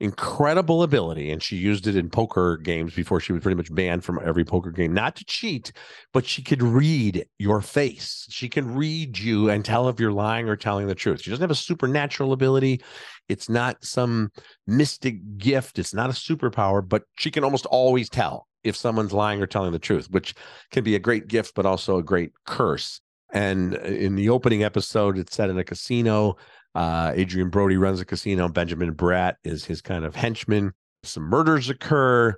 incredible 0.00 0.82
ability 0.82 1.30
and 1.30 1.42
she 1.42 1.56
used 1.56 1.86
it 1.86 1.94
in 1.94 2.10
poker 2.10 2.56
games 2.56 2.94
before 2.94 3.20
she 3.20 3.32
was 3.32 3.42
pretty 3.42 3.56
much 3.56 3.72
banned 3.72 4.04
from 4.04 4.18
every 4.24 4.44
poker 4.44 4.70
game. 4.70 4.92
Not 4.92 5.14
to 5.16 5.24
cheat 5.24 5.72
but 6.12 6.26
she 6.26 6.42
could 6.42 6.62
read 6.62 7.26
your 7.38 7.60
face. 7.60 8.26
She 8.28 8.48
can 8.48 8.74
read 8.74 9.18
you 9.18 9.48
and 9.50 9.64
tell 9.64 9.88
if 9.88 10.00
you're 10.00 10.12
lying 10.12 10.48
or 10.48 10.56
telling 10.56 10.88
the 10.88 10.96
truth. 10.96 11.22
She 11.22 11.30
doesn't 11.30 11.42
have 11.42 11.50
a 11.50 11.54
supernatural 11.54 12.32
ability. 12.32 12.82
It's 13.28 13.48
not 13.48 13.84
some 13.84 14.30
mystic 14.66 15.38
gift. 15.38 15.78
It's 15.78 15.94
not 15.94 16.10
a 16.10 16.12
superpower 16.12 16.86
but 16.86 17.04
she 17.18 17.30
can 17.30 17.44
almost 17.44 17.66
always 17.66 18.08
tell 18.08 18.48
if 18.64 18.76
someone's 18.76 19.12
lying 19.12 19.40
or 19.40 19.46
telling 19.46 19.72
the 19.72 19.78
truth 19.78 20.10
which 20.10 20.34
can 20.72 20.82
be 20.82 20.96
a 20.96 21.00
great 21.00 21.28
gift 21.28 21.54
but 21.54 21.66
also 21.66 21.98
a 21.98 22.02
great 22.02 22.32
curse. 22.46 23.00
And 23.32 23.76
uh, 23.76 23.82
in 23.82 24.16
the 24.16 24.28
opening 24.28 24.64
episode 24.64 25.18
it's 25.18 25.36
set 25.36 25.50
in 25.50 25.58
a 25.58 25.64
casino 25.64 26.36
uh, 26.74 27.12
Adrien 27.16 27.50
Brody 27.50 27.76
runs 27.76 28.00
a 28.00 28.04
casino. 28.04 28.48
Benjamin 28.48 28.94
Bratt 28.94 29.34
is 29.44 29.64
his 29.64 29.80
kind 29.80 30.04
of 30.04 30.14
henchman. 30.14 30.72
Some 31.04 31.24
murders 31.24 31.70
occur, 31.70 32.34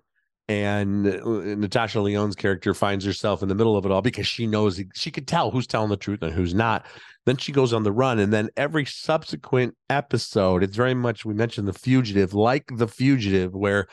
and 0.49 1.07
uh, 1.07 1.57
Natasha 1.57 2.01
Lyonne's 2.01 2.37
character 2.37 2.75
finds 2.75 3.05
herself 3.05 3.43
in 3.43 3.49
the 3.49 3.55
middle 3.55 3.77
of 3.77 3.87
it 3.87 3.93
all 3.93 4.03
because 4.03 4.27
she 4.27 4.47
knows 4.47 4.81
she 4.95 5.11
could 5.11 5.27
tell 5.27 5.51
who's 5.51 5.67
telling 5.67 5.89
the 5.89 5.97
truth 5.97 6.23
and 6.23 6.33
who's 6.33 6.55
not. 6.55 6.85
Then 7.25 7.37
she 7.37 7.51
goes 7.51 7.73
on 7.73 7.83
the 7.83 7.93
run, 7.93 8.19
and 8.19 8.33
then 8.33 8.51
every 8.57 8.85
subsequent 8.85 9.75
episode, 9.91 10.63
it's 10.63 10.77
very 10.77 10.95
much 10.95 11.25
we 11.25 11.35
mentioned 11.35 11.67
the 11.67 11.73
fugitive, 11.73 12.35
like 12.35 12.65
the 12.77 12.89
fugitive, 12.89 13.55
where 13.55 13.89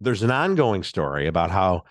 there's 0.00 0.22
an 0.22 0.30
ongoing 0.30 0.82
story 0.82 1.26
about 1.26 1.50
how 1.50 1.82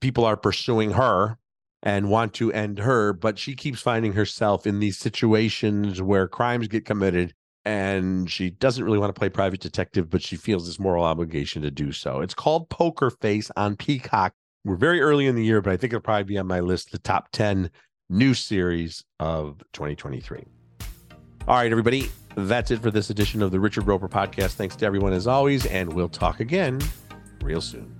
people 0.00 0.24
are 0.24 0.36
pursuing 0.36 0.92
her 0.92 1.38
and 1.82 2.10
want 2.10 2.32
to 2.34 2.52
end 2.52 2.78
her, 2.78 3.12
but 3.12 3.38
she 3.38 3.54
keeps 3.54 3.80
finding 3.80 4.12
herself 4.12 4.66
in 4.66 4.78
these 4.78 4.98
situations 4.98 6.00
where 6.00 6.28
crimes 6.28 6.68
get 6.68 6.84
committed 6.84 7.34
and 7.64 8.30
she 8.30 8.50
doesn't 8.50 8.84
really 8.84 8.98
want 8.98 9.14
to 9.14 9.18
play 9.18 9.28
private 9.28 9.60
detective, 9.60 10.10
but 10.10 10.22
she 10.22 10.36
feels 10.36 10.66
this 10.66 10.78
moral 10.78 11.04
obligation 11.04 11.62
to 11.62 11.70
do 11.70 11.92
so. 11.92 12.20
It's 12.20 12.34
called 12.34 12.68
Poker 12.68 13.10
Face 13.10 13.50
on 13.56 13.76
Peacock. 13.76 14.34
We're 14.64 14.76
very 14.76 15.00
early 15.00 15.26
in 15.26 15.34
the 15.34 15.44
year, 15.44 15.60
but 15.60 15.72
I 15.72 15.76
think 15.76 15.92
it'll 15.92 16.02
probably 16.02 16.24
be 16.24 16.38
on 16.38 16.46
my 16.46 16.60
list, 16.60 16.92
the 16.92 16.98
top 16.98 17.30
10 17.32 17.70
new 18.10 18.34
series 18.34 19.04
of 19.20 19.62
2023. 19.72 20.44
All 21.48 21.56
right, 21.56 21.70
everybody, 21.70 22.10
that's 22.36 22.70
it 22.70 22.80
for 22.80 22.90
this 22.90 23.10
edition 23.10 23.42
of 23.42 23.50
the 23.50 23.58
Richard 23.58 23.86
Roeper 23.86 24.08
podcast. 24.08 24.52
Thanks 24.52 24.76
to 24.76 24.86
everyone 24.86 25.12
as 25.12 25.26
always, 25.26 25.66
and 25.66 25.92
we'll 25.92 26.08
talk 26.08 26.40
again 26.40 26.80
real 27.42 27.60
soon. 27.60 27.96